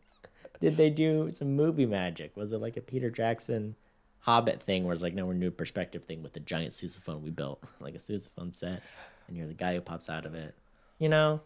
[0.61, 2.35] did they do some movie magic?
[2.39, 3.76] Was it like a Peter Jackson
[4.21, 7.31] Hobbit thing where it's like, no, we're new perspective thing with the giant sousaphone we
[7.31, 8.83] built, like a sousaphone set,
[9.29, 10.55] and here's a guy who pops out of it.
[10.99, 11.41] You know,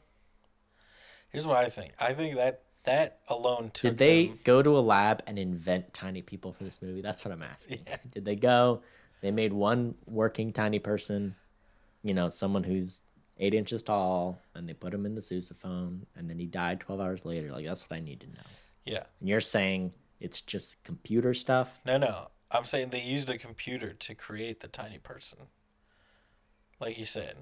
[1.31, 1.93] Here's what I think.
[1.99, 5.93] I think that that alone took did they them- go to a lab and invent
[5.93, 7.01] tiny people for this movie?
[7.01, 7.81] That's what I'm asking.
[8.13, 8.83] Did they go?
[9.21, 11.35] They made one working tiny person,
[12.05, 13.03] you know, someone who's
[13.39, 17.01] eight inches tall, and they put him in the sousaphone, and then he died 12
[17.01, 17.51] hours later.
[17.51, 18.43] Like, that's what I need to know.
[18.85, 19.05] Yeah.
[19.19, 21.81] And you're saying it's just computer stuff?
[21.85, 22.29] No, no.
[22.55, 25.39] I'm saying they used a computer to create the tiny person.
[26.81, 27.37] Like you said,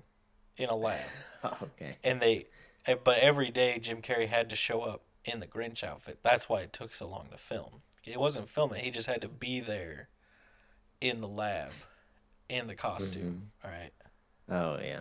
[0.56, 1.00] in a lab.
[1.44, 1.96] Oh, okay.
[2.02, 2.46] and they
[2.86, 6.18] eh, but every day Jim Carrey had to show up in the Grinch outfit.
[6.22, 7.82] That's why it took so long to film.
[8.04, 8.82] It wasn't filming.
[8.82, 10.08] He just had to be there
[11.00, 11.72] in the lab
[12.48, 13.92] in the costume, all right,
[14.50, 15.00] Oh, yeah.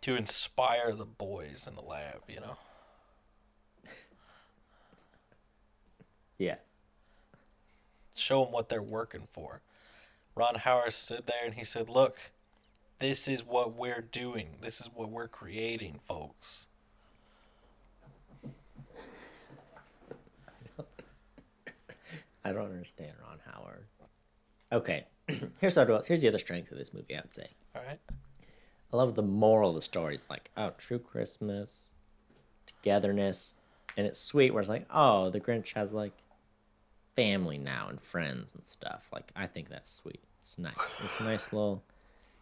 [0.00, 2.56] to inspire the boys in the lab, you know.
[6.38, 6.56] Yeah.
[8.16, 9.60] Show them what they're working for.
[10.34, 12.30] Ron Howard stood there and he said, "Look,
[12.98, 14.56] this is what we're doing.
[14.60, 16.66] This is what we're creating, folks."
[22.44, 23.86] I don't understand Ron Howard.
[24.70, 25.06] Okay.
[25.60, 27.48] here's how here's the other strength of this movie, I'd say.
[27.74, 27.98] All right?
[28.92, 30.14] I love the moral of the story.
[30.14, 31.92] It's like, oh, true Christmas,
[32.66, 33.56] togetherness,
[33.96, 34.54] and it's sweet.
[34.54, 36.12] Where it's like, oh, the Grinch has like
[37.16, 39.10] family now and friends and stuff.
[39.12, 40.22] Like, I think that's sweet.
[40.40, 41.00] It's nice.
[41.02, 41.82] It's a nice little,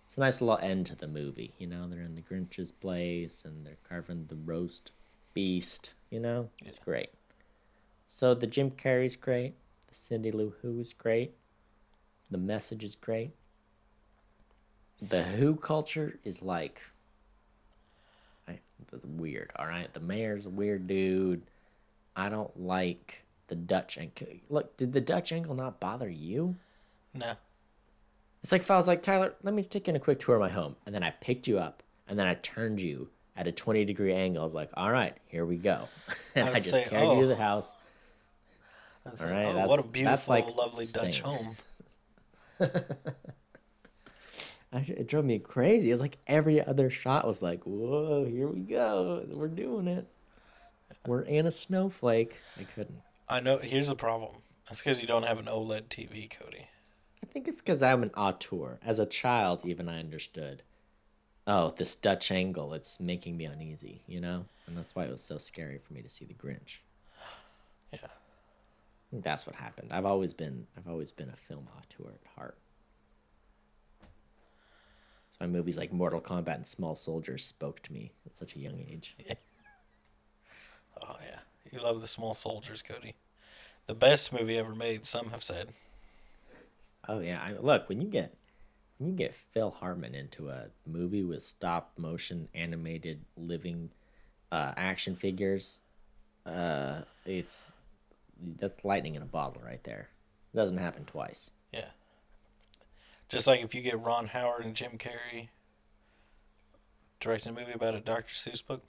[0.05, 1.55] it's a nice little end to the movie.
[1.59, 4.91] You know, they're in the Grinch's place and they're carving the roast
[5.33, 5.95] beast.
[6.11, 7.11] You know, it's great.
[8.07, 9.55] So the Jim Carrey's great.
[9.87, 11.35] The Cindy Lou Who is great.
[12.31, 13.33] The message is great
[15.09, 16.81] the Who culture is like,
[18.49, 18.59] I,
[18.91, 19.51] that's weird.
[19.57, 21.43] All right, the mayor's a weird dude.
[22.17, 24.27] I don't like the Dutch angle.
[24.49, 26.57] Look, did the Dutch angle not bother you?
[27.13, 27.35] No.
[28.43, 30.35] It's like if I was like Tyler, let me take you on a quick tour
[30.37, 33.47] of my home, and then I picked you up, and then I turned you at
[33.47, 34.43] a twenty degree angle.
[34.43, 35.89] I was like, all right, here we go,
[36.35, 37.29] and I I, just say, carried you to oh.
[37.29, 37.77] the house.
[39.07, 41.57] All like, right, oh, that's- what a beautiful, like lovely Dutch home.
[44.75, 45.91] I, it drove me crazy.
[45.91, 49.25] It was like every other shot was like, whoa, here we go.
[49.31, 50.07] We're doing it.
[51.07, 52.37] We're in a snowflake.
[52.59, 53.01] I couldn't.
[53.29, 53.59] I know.
[53.59, 54.37] Here's the problem.
[54.67, 56.69] That's because you don't have an OLED TV, Cody.
[57.23, 58.79] I think it's because I'm an auteur.
[58.85, 60.63] As a child, even I understood.
[61.47, 64.47] Oh, this Dutch angle, it's making me uneasy, you know?
[64.67, 66.81] And that's why it was so scary for me to see the Grinch.
[67.93, 68.09] Yeah.
[69.13, 69.93] That's what happened.
[69.93, 72.59] I've always been I've always been a film auteur at heart.
[75.31, 78.59] So my movies like Mortal Kombat and Small Soldiers spoke to me at such a
[78.59, 79.17] young age.
[81.03, 81.41] Oh yeah.
[81.75, 83.17] You love the small soldiers, Cody.
[83.89, 85.05] The best movie ever made.
[85.07, 85.71] Some have said.
[87.09, 88.33] Oh yeah, I, look when you get
[88.99, 93.91] when you get Phil Hartman into a movie with stop motion animated living
[94.53, 95.83] uh, action figures,
[96.47, 97.73] uh, it's
[98.61, 100.11] that's lightning in a bottle right there.
[100.53, 101.51] It doesn't happen twice.
[101.73, 101.89] Yeah.
[103.29, 105.49] Just like if you get Ron Howard and Jim Carrey
[107.25, 108.35] directing a movie about a Dr.
[108.35, 108.83] Seuss book.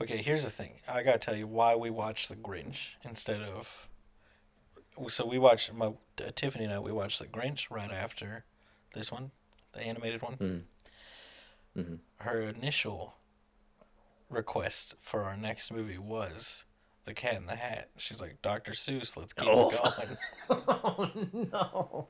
[0.00, 0.74] Okay, here's the thing.
[0.88, 3.88] I gotta tell you why we watched The Grinch instead of.
[5.08, 6.78] So we watched my uh, Tiffany and I.
[6.78, 8.44] We watched The Grinch right after
[8.94, 9.32] this one,
[9.72, 10.64] the animated one.
[11.76, 11.98] Mhm.
[12.18, 13.14] Her initial
[14.30, 16.64] request for our next movie was
[17.04, 17.90] The Cat in the Hat.
[17.96, 18.72] She's like, Dr.
[18.72, 19.70] Seuss, let's keep Oh.
[19.70, 20.18] it
[20.48, 20.64] going.
[20.68, 22.08] oh no!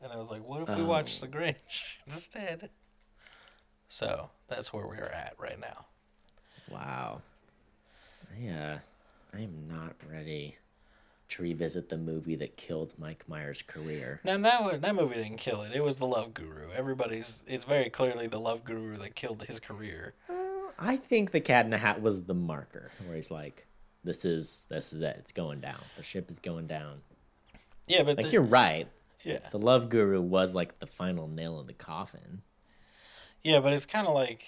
[0.00, 0.86] And I was like, what if we Oh.
[0.86, 2.70] watch The Grinch instead?
[3.88, 5.86] So that's where we're at right now.
[6.70, 7.22] Wow.
[8.36, 8.78] I uh,
[9.34, 10.56] I am not ready
[11.30, 14.20] to revisit the movie that killed Mike Myers' career.
[14.24, 15.72] Now that that movie didn't kill it.
[15.74, 16.70] It was the Love Guru.
[16.72, 20.14] Everybody's it's very clearly the Love Guru that killed his career.
[20.78, 23.66] I think the Cat in the Hat was the marker where he's like,
[24.04, 25.16] "This is this is it.
[25.18, 25.80] It's going down.
[25.96, 27.00] The ship is going down."
[27.86, 28.86] Yeah, but Like the- you're right.
[29.24, 32.42] yeah, The Love Guru was like the final nail in the coffin.
[33.42, 34.44] Yeah, but it's kind of like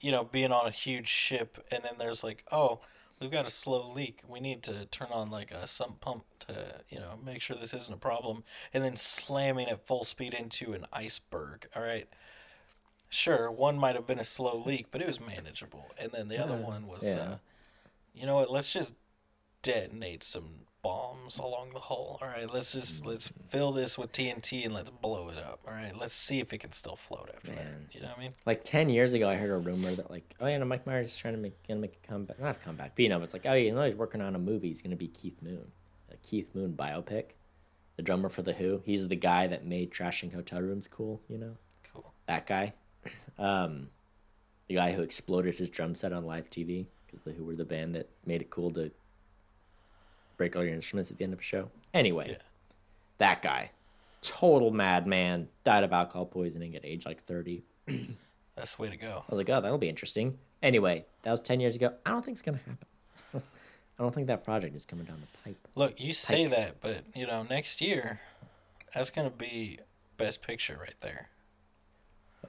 [0.00, 2.80] you know being on a huge ship and then there's like oh
[3.20, 6.80] we've got a slow leak we need to turn on like a sump pump to
[6.88, 10.72] you know make sure this isn't a problem and then slamming at full speed into
[10.72, 12.08] an iceberg all right
[13.08, 16.38] sure one might have been a slow leak but it was manageable and then the
[16.38, 17.22] other one was yeah.
[17.22, 17.36] uh,
[18.14, 18.94] you know what let's just
[19.62, 22.18] detonate some bombs along the hull.
[22.22, 25.60] All right let's just let's fill this with tnt and let's blow it up.
[25.68, 27.66] All right let's see if it can still float after that.
[27.92, 28.30] You know what i mean?
[28.46, 31.08] Like ten years ago, I heard a rumor that like, oh yeah, no, Mike Myers
[31.08, 33.34] is trying to make gonna make a comeback, not a comeback, but you know, it's
[33.34, 34.68] like, oh, you know, he's working on a movie.
[34.68, 35.70] He's gonna be Keith Moon,
[36.10, 37.32] a Keith Moon biopic,
[37.96, 38.80] the drummer for the Who.
[38.86, 41.20] He's the guy that made trashing hotel rooms cool.
[41.28, 41.56] You know,
[41.92, 42.14] cool.
[42.26, 42.72] That guy,
[43.38, 43.90] um,
[44.68, 47.66] the guy who exploded his drum set on live TV because the Who were the
[47.66, 48.90] band that made it cool to
[50.38, 51.70] break all your instruments at the end of a show.
[51.92, 52.36] Anyway, Yeah.
[53.18, 53.72] that guy,
[54.22, 57.62] total madman, died of alcohol poisoning at age like thirty.
[58.56, 59.24] That's the way to go.
[59.28, 60.38] I was like, oh, that'll be interesting.
[60.62, 61.94] Anyway, that was 10 years ago.
[62.04, 62.78] I don't think it's going to happen.
[64.00, 65.68] I don't think that project is coming down the pipe.
[65.76, 68.20] Look, you say that, but you know, next year,
[68.92, 69.78] that's gonna be
[70.16, 71.28] best picture right there.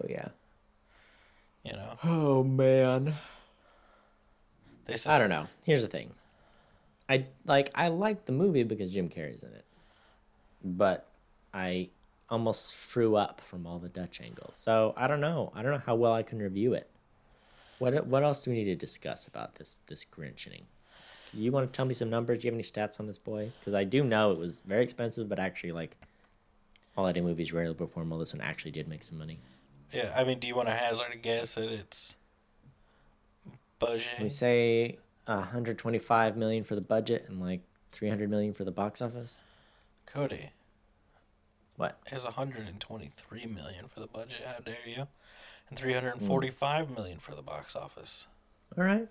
[0.01, 0.29] Oh, yeah.
[1.63, 3.13] You know, Oh, man.
[4.85, 5.45] they said I don't know.
[5.65, 6.11] Here's the thing.
[7.09, 9.65] I like I like the movie because Jim Carrey's in it.
[10.63, 11.07] But
[11.53, 11.89] I
[12.29, 14.55] almost threw up from all the Dutch angles.
[14.55, 15.51] So, I don't know.
[15.55, 16.89] I don't know how well I can review it.
[17.79, 20.63] What what else do we need to discuss about this this Grinching?
[21.33, 22.39] Do you want to tell me some numbers?
[22.39, 23.51] Do you have any stats on this boy?
[23.59, 25.95] Because I do know it was very expensive, but actually, like,
[26.95, 28.19] holiday movies rarely perform well.
[28.19, 29.37] This one actually did make some money.
[29.93, 32.17] Yeah, I mean, do you want to hazard a guess at its
[33.77, 34.19] budget?
[34.19, 34.97] We say
[35.37, 37.61] 125 million for the budget and like
[37.91, 39.43] 300 million for the box office?
[40.05, 40.49] Cody
[41.75, 41.99] What?
[42.07, 44.41] has 123 million for the budget.
[44.45, 45.07] How dare you?
[45.69, 48.25] And 345 million for the box office.
[48.77, 49.07] All right.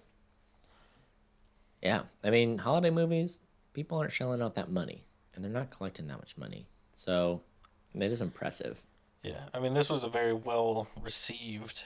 [1.82, 3.42] Yeah, I mean, holiday movies,
[3.72, 5.04] people aren't shelling out that money,
[5.34, 6.66] and they're not collecting that much money.
[6.92, 7.42] So,
[7.94, 8.82] that is impressive.
[9.22, 11.84] Yeah, I mean, this was a very well received.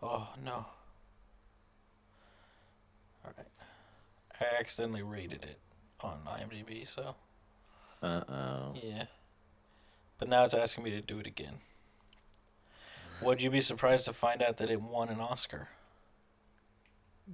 [0.00, 0.66] Oh no!
[3.24, 3.46] All right,
[4.40, 5.58] I accidentally rated it
[6.00, 7.14] on IMDb, so
[8.02, 8.74] Uh oh.
[8.82, 9.04] yeah.
[10.18, 11.54] But now it's asking me to do it again.
[13.22, 15.68] Would you be surprised to find out that it won an Oscar?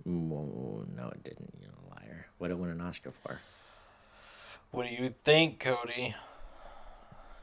[0.04, 1.54] No, it didn't.
[1.60, 2.26] You're a liar.
[2.38, 3.40] What did it win an Oscar for?
[4.70, 6.14] What do you think, Cody?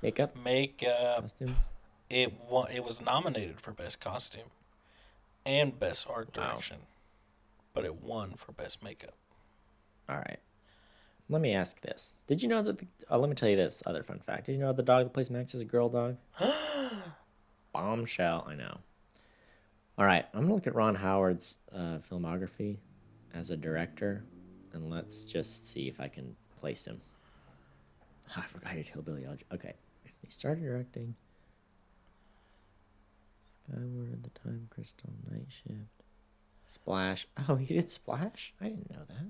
[0.01, 1.21] Makeup, Makeup.
[1.21, 1.69] costumes.
[2.09, 2.71] It won.
[2.71, 4.49] It was nominated for best costume
[5.45, 6.59] and best art Wow.
[7.73, 9.15] But it won for best makeup.
[10.09, 10.39] All right.
[11.29, 12.17] Let me ask this.
[12.27, 12.77] Did you know that?
[12.77, 14.47] The, uh, let me tell you this other fun fact.
[14.47, 16.17] Did you know the dog that plays Max is a girl dog?
[17.73, 18.45] Bombshell.
[18.47, 18.79] I know.
[19.97, 20.25] All right.
[20.33, 22.79] I'm gonna look at Ron Howard's uh, filmography
[23.33, 24.25] as a director,
[24.73, 27.01] and let's just see if I can place him.
[28.31, 29.45] Ah, I forgot he did Hillbilly Elegy.
[29.53, 29.75] Okay.
[30.21, 31.15] He started directing
[33.71, 36.00] Skyward, The Time Crystal, Night Shift,
[36.71, 37.27] Splash.
[37.49, 38.53] Oh, he did Splash?
[38.61, 39.27] I didn't know that.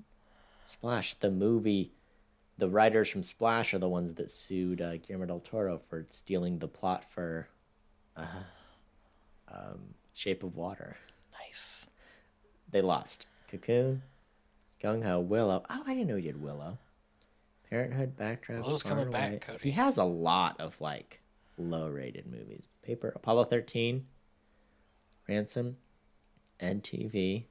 [0.66, 1.92] Splash, the movie.
[2.56, 6.60] The writers from Splash are the ones that sued uh, Guillermo del Toro for stealing
[6.60, 7.48] the plot for
[8.16, 8.44] uh,
[9.48, 10.96] um, Shape of Water.
[11.32, 11.88] Nice.
[12.70, 13.26] They lost.
[13.48, 14.02] Cocoon,
[14.80, 15.64] Gung Ho, Willow.
[15.68, 16.78] Oh, I didn't know he did Willow.
[17.68, 18.64] Parenthood, Backdraft.
[18.64, 19.58] Will's Far coming and back, Cody.
[19.62, 21.20] He has a lot of like
[21.58, 22.68] low-rated movies.
[22.82, 24.06] Paper, Apollo thirteen,
[25.28, 25.76] Ransom,
[26.62, 27.44] EDtv,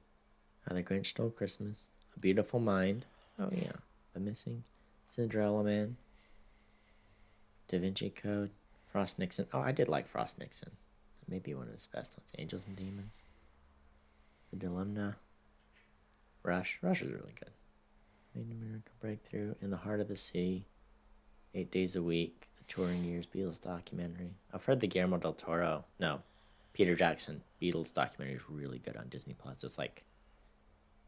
[0.66, 3.04] How the Grinch Stole Christmas, A Beautiful Mind.
[3.38, 3.72] Oh yeah,
[4.14, 4.64] The Missing,
[5.06, 5.96] Cinderella Man,
[7.68, 8.50] Da Vinci Code,
[8.90, 9.46] Frost Nixon.
[9.52, 10.72] Oh, I did like Frost Nixon.
[11.28, 12.32] Maybe one of his best ones.
[12.38, 13.22] Angels and Demons,
[14.50, 15.16] The Dilemma,
[16.42, 16.78] Rush.
[16.82, 17.52] Rush is really good.
[18.34, 20.64] Made an American Breakthrough, In the Heart of the Sea,
[21.54, 24.36] Eight Days a Week, The Touring Years, Beatles documentary.
[24.52, 26.22] I've heard the Guillermo del Toro, no,
[26.72, 29.64] Peter Jackson Beatles documentary is really good on Disney Plus.
[29.64, 30.04] It's like,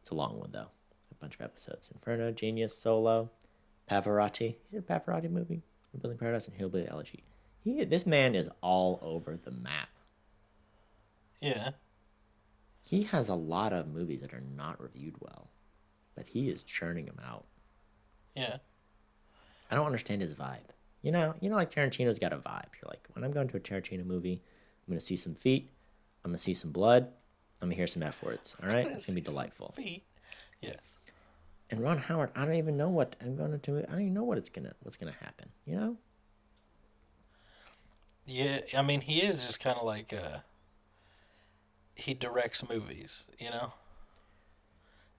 [0.01, 0.69] it's a long one though,
[1.11, 1.89] a bunch of episodes.
[1.93, 3.31] Inferno, Genius, Solo,
[3.89, 4.55] Pavarotti.
[4.69, 5.63] He did a Pavarotti movie,
[5.99, 7.23] Building Paradise, and Hillbilly Elegy.
[7.63, 9.89] He, this man is all over the map.
[11.41, 11.71] Yeah.
[12.83, 15.49] He has a lot of movies that are not reviewed well,
[16.15, 17.45] but he is churning them out.
[18.35, 18.57] Yeah.
[19.71, 20.69] I don't understand his vibe.
[21.01, 22.69] You know, you know, like Tarantino's got a vibe.
[22.81, 24.41] You're like, when I'm going to a Tarantino movie,
[24.87, 25.71] I'm gonna see some feet,
[26.23, 27.07] I'm gonna see some blood,
[27.61, 28.55] I'm gonna hear some f words.
[28.61, 29.73] All right, it's gonna be delightful.
[29.75, 30.03] Feet.
[30.61, 30.97] Yes.
[31.69, 33.57] And Ron Howard, I don't even know what I'm going to.
[33.57, 33.79] Do.
[33.79, 35.49] I don't even know what it's gonna what's gonna happen.
[35.65, 35.97] You know?
[38.25, 40.39] Yeah, I mean, he is just kind of like uh
[41.95, 43.73] he directs movies, you know.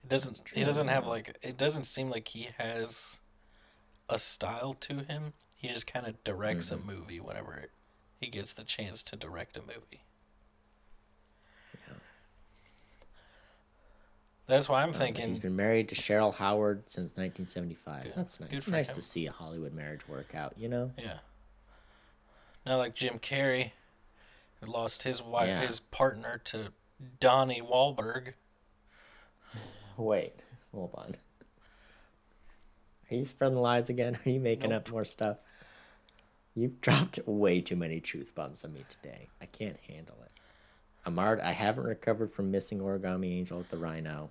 [0.05, 0.43] It doesn't.
[0.55, 1.37] He doesn't have like.
[1.43, 3.19] It doesn't seem like he has
[4.09, 5.33] a style to him.
[5.57, 6.89] He just kind of directs Mm-hmm.
[6.89, 7.55] a movie whenever
[8.21, 10.03] he gets the chance to direct a movie.
[14.47, 15.29] That's why I'm Uh, thinking.
[15.31, 18.05] he's been married to Cheryl Howard since 1975.
[18.05, 18.13] Good.
[18.15, 18.53] That's nice.
[18.53, 18.95] It's nice him.
[18.95, 20.57] to see a Hollywood marriage work out.
[20.57, 20.93] You know?
[20.97, 21.19] Yeah.
[22.65, 23.73] Now, like Jim Carrey,
[24.61, 25.67] who lost his wife, Yeah.
[25.67, 26.73] his partner to
[27.19, 28.35] Donnie Wahlberg.
[29.97, 30.35] Wait,
[30.73, 31.17] hold on.
[33.11, 34.21] Are you spreading lies again?
[34.25, 35.39] Are you making up more stuff?
[36.57, 39.29] You've dropped way too many truth bombs on me today.
[39.41, 40.31] I can't handle it.
[41.05, 44.31] I'm already, I haven't recovered from missing Origami Angel at the Rhino.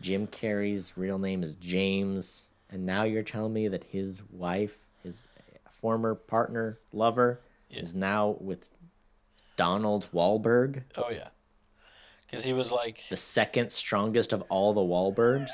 [0.00, 5.26] Jim Carrey's real name is James, and now you're telling me that his wife, his
[5.70, 7.80] former partner, lover, Yeah.
[7.82, 8.70] is now with
[9.56, 11.28] Donald Wahlberg, Oh yeah,
[12.22, 15.50] because he was like, the second strongest of all the Wahlbergs.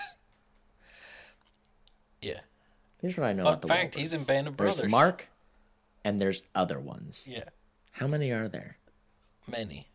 [2.23, 2.41] yeah,
[3.01, 4.29] Here's what I know Fun about the fact, he's in Wahlbergs.
[4.29, 4.91] Band of There's Brothers.
[4.93, 5.27] Mark,
[6.05, 7.29] and there's other ones.
[7.31, 7.45] yeah,
[7.93, 8.77] How many are there?
[9.47, 9.87] many.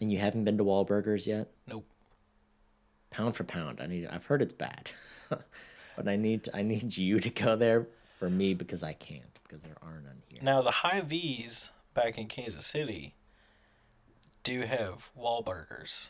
[0.00, 1.48] And you haven't been to Wahlburgers yet?
[1.66, 1.86] Nope.
[3.10, 4.06] Pound for pound, I need.
[4.08, 4.90] I've heard it's bad,
[5.30, 6.48] but I need.
[6.52, 7.86] I need you to go there
[8.18, 10.40] for me because I can't because there aren't none here.
[10.42, 13.14] Now the Hy-Vee's back in Kansas City
[14.42, 16.08] do have Wahlburgers.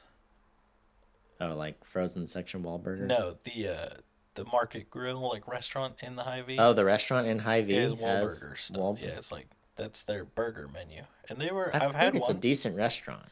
[1.40, 3.06] Oh, like frozen section Wahlburgers.
[3.06, 3.88] No, the uh,
[4.36, 8.00] the Market Grill like restaurant in the Hy-Vee Oh, the restaurant in Hy-Vee is has
[8.00, 8.98] Wahlburger stuff.
[9.00, 11.70] Yeah, it's like that's their burger menu, and they were.
[11.74, 12.36] I I've think had it's one.
[12.36, 13.24] a decent restaurant.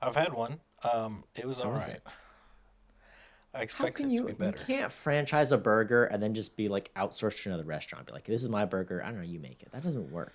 [0.00, 0.60] I've had one.
[0.90, 1.96] Um, it was How was alright.
[1.98, 2.02] it?
[3.54, 4.28] I How expect can it you?
[4.28, 7.64] to be You can't franchise a burger and then just be like outsourced to another
[7.64, 8.06] restaurant.
[8.06, 9.02] Be like, this is my burger.
[9.04, 9.22] I don't know.
[9.26, 9.70] You make it.
[9.72, 10.32] That doesn't work.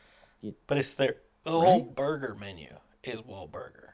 [0.68, 1.96] But it's their the whole Right?
[1.96, 3.90] burger menu is Wahlburger,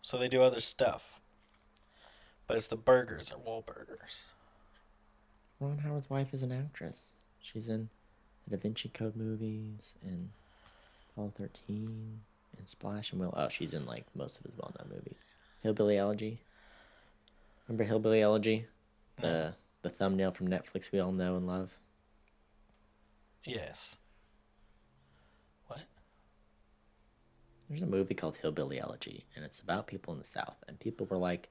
[0.00, 1.20] so they do other stuff.
[2.46, 4.24] But it's the burgers are Wahlburgers.
[5.68, 7.14] Ron Howard's wife is an actress.
[7.40, 7.88] She's in
[8.46, 10.30] the Da Vinci Code movies and
[11.10, 12.20] Apollo 13
[12.58, 13.34] and Splash and Will.
[13.36, 15.18] Oh, she's in like most of his well known movies.
[15.62, 16.40] Hillbilly Elegy.
[17.68, 18.66] Remember Hillbilly Elegy?
[19.20, 19.54] The mm.
[19.82, 21.78] the thumbnail from Netflix we all know and love.
[23.44, 23.96] Yes.
[25.66, 25.80] What?
[27.68, 30.56] There's a movie called Hillbilly Elegy, and it's about people in the South.
[30.66, 31.50] And people were like,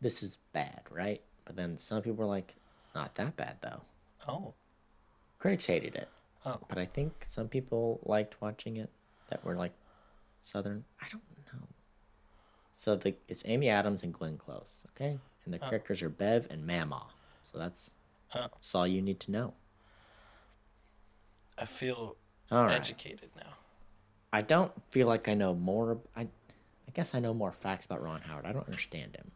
[0.00, 1.20] this is bad, right?
[1.44, 2.54] But then some people were like,
[2.98, 3.82] not that bad, though.
[4.26, 4.54] Oh.
[5.38, 6.08] Critics hated it.
[6.44, 6.58] Oh.
[6.68, 8.90] But I think some people liked watching it
[9.30, 9.72] that were like
[10.42, 10.84] Southern.
[11.00, 11.22] I don't
[11.52, 11.66] know.
[12.72, 15.18] So the it's Amy Adams and Glenn Close, okay?
[15.44, 15.68] And their oh.
[15.68, 17.06] characters are Bev and Mama.
[17.42, 17.94] So that's,
[18.34, 18.40] Oh.
[18.42, 19.54] that's all you need to know.
[21.56, 22.16] I feel
[22.50, 22.72] right.
[22.72, 23.54] educated now.
[24.32, 25.98] I don't feel like I know more.
[26.14, 28.44] I, I guess I know more facts about Ron Howard.
[28.44, 29.30] I don't understand him.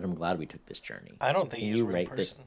[0.00, 1.12] But I'm glad we took this journey.
[1.20, 2.40] I don't think Can he's a you real rate this-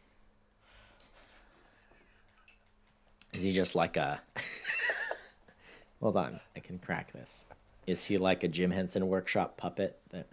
[3.32, 4.20] Is he just like a.
[6.02, 7.46] Hold on, I can crack this.
[7.86, 10.30] Is he like a Jim Henson workshop puppet that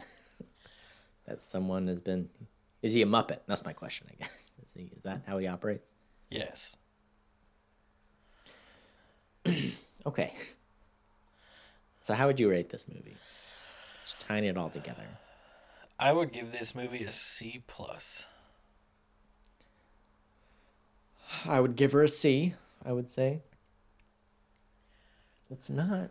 [1.26, 2.30] that someone has been?
[2.80, 3.40] Is he a Muppet?
[3.46, 4.54] That's my question, I guess.
[4.62, 4.90] Is he?
[4.96, 5.92] Is that how he operates?
[6.30, 6.76] Yes.
[10.06, 10.32] Okay.
[12.00, 13.14] So how would you rate this movie?
[14.02, 15.04] Just tying it all together.
[16.00, 18.24] I would give this movie a C plus.
[21.44, 23.42] I would give her a C, I would say.
[25.50, 26.10] It's not.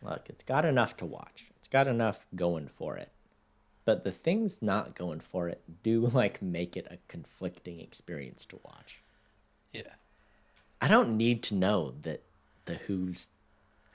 [0.00, 1.50] Look, it's got enough to watch.
[1.58, 3.10] It's got enough going for it.
[3.84, 8.60] But the things not going for it do like make it a conflicting experience to
[8.64, 9.02] watch.
[9.72, 9.94] Yeah.
[10.80, 12.22] I don't need to know that
[12.66, 13.32] the Who's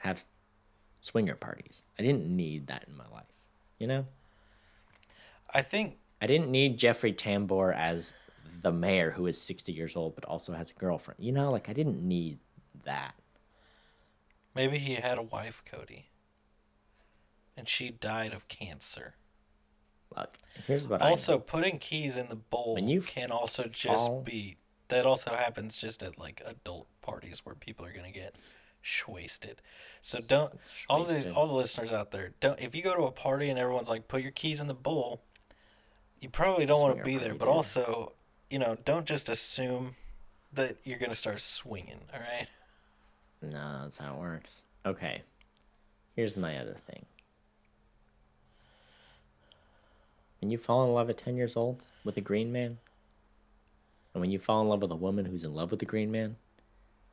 [0.00, 0.24] have
[1.00, 1.84] swinger parties.
[1.98, 3.24] I didn't need that in my life.
[3.78, 4.06] You know?
[5.56, 8.12] I think I didn't need Jeffrey Tambor as
[8.60, 11.18] the mayor who is 60 years old but also has a girlfriend.
[11.18, 12.38] You know, like I didn't need
[12.84, 13.14] that.
[14.54, 16.10] maybe he had a wife, Cody.
[17.56, 19.14] And she died of cancer.
[20.14, 20.36] Look,
[20.66, 24.58] here's what Also, putting keys in the bowl When you can also just fall- be
[24.88, 28.36] that also happens just at like adult parties where people are gonna get
[29.08, 29.60] wasted.
[30.00, 33.10] So don't all the all the listeners out there don't if you go to a
[33.10, 35.24] party and everyone's like put your keys in the bowl,
[36.20, 37.34] you probably don't want to be there.
[37.34, 38.12] But also,
[38.50, 39.94] you know, don't just assume
[40.52, 42.00] that you're gonna start swinging.
[42.12, 42.48] All right.
[43.42, 44.62] No, that's how it works.
[44.84, 45.22] Okay.
[46.14, 47.04] Here's my other thing.
[50.40, 52.78] When you fall in love at 10 years old with a green man,
[54.14, 56.10] and when you fall in love with a woman who's in love with a green
[56.10, 56.36] man,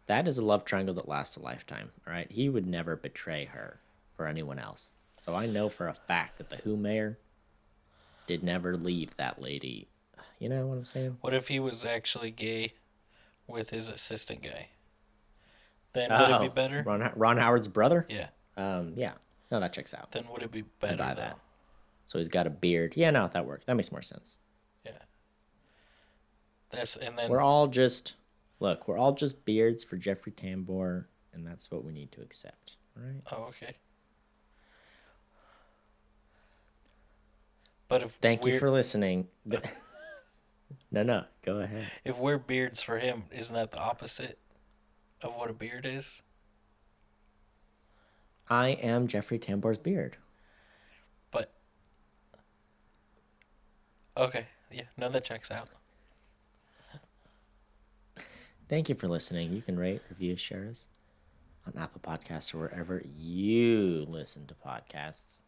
[0.05, 2.31] that is a love triangle that lasts a lifetime, all right?
[2.31, 3.79] He would never betray her
[4.15, 4.93] for anyone else.
[5.17, 7.17] So I know for a fact that the Who mayor
[8.25, 9.87] did never leave that lady.
[10.39, 11.17] You know what I'm saying?
[11.21, 12.73] What if he was actually gay
[13.47, 14.69] with his assistant guy?
[15.93, 16.83] Then would it be Oh, better?
[16.85, 18.05] Ron, Ron Howard's brother?
[18.09, 18.27] Yeah.
[18.57, 19.13] Um, yeah.
[19.51, 20.11] No, that checks out.
[20.11, 20.97] Then would it be better?
[20.97, 21.21] buy though?
[21.21, 21.37] that.
[22.07, 22.93] So he's got a beard.
[22.97, 23.65] Yeah, no, that works.
[23.65, 24.39] That makes more sense.
[24.85, 24.91] Yeah.
[26.71, 28.15] That's and then We're all just
[28.59, 32.77] look, we're all just beards for Jeffrey Tambor, and that's what we need to accept.
[32.97, 33.21] All right.
[33.31, 33.75] Oh, okay.
[37.93, 39.27] But if Thank you for listening.
[39.47, 39.57] Uh,
[40.91, 41.91] no, no, go ahead.
[42.03, 44.39] if we're beards for him, isn't that the opposite
[45.21, 46.23] of what a beard is?
[48.49, 50.17] I am Jeffrey Tambor's beard.
[51.29, 51.53] But
[54.17, 55.69] okay, yeah, no, that checks out.
[58.67, 59.53] Thank you for listening.
[59.53, 60.87] You can rate, review, share us
[61.67, 65.43] on Apple Podcasts or wherever you listen to podcasts.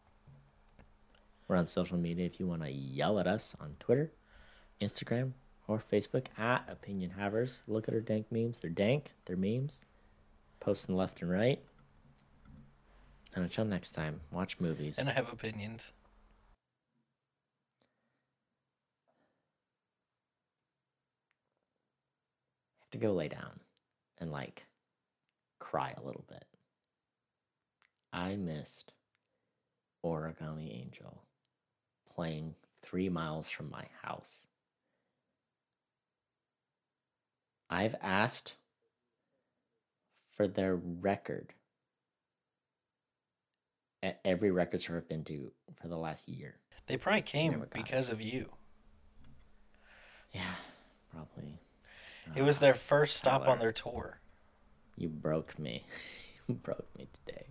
[1.48, 4.12] We're on social media if you want to yell at us on Twitter,
[4.80, 5.32] Instagram,
[5.68, 7.62] or Facebook at Opinion Havers.
[7.68, 8.58] Look at our dank memes.
[8.58, 9.86] They're dank, they're memes.
[10.58, 11.60] Posting left and right.
[13.34, 14.98] And until next time, watch movies.
[14.98, 15.92] And I have opinions.
[22.86, 23.60] have to go lay down
[24.18, 24.66] and like
[25.58, 26.44] cry a little bit.
[28.12, 28.92] I missed
[30.04, 31.25] Origami Angel
[32.16, 34.46] playing three miles from my house.
[37.68, 38.54] I've asked
[40.30, 41.52] for their record
[44.02, 46.56] at every record store I've been to for the last year.
[46.86, 47.70] They probably came got it.
[47.72, 48.50] because of you.
[50.32, 50.42] Yeah,
[51.12, 51.58] probably.
[52.34, 53.54] It was their first ah, stop Tyler.
[53.54, 54.20] on their tour.
[54.96, 55.84] You broke me.
[56.48, 57.46] you broke me today.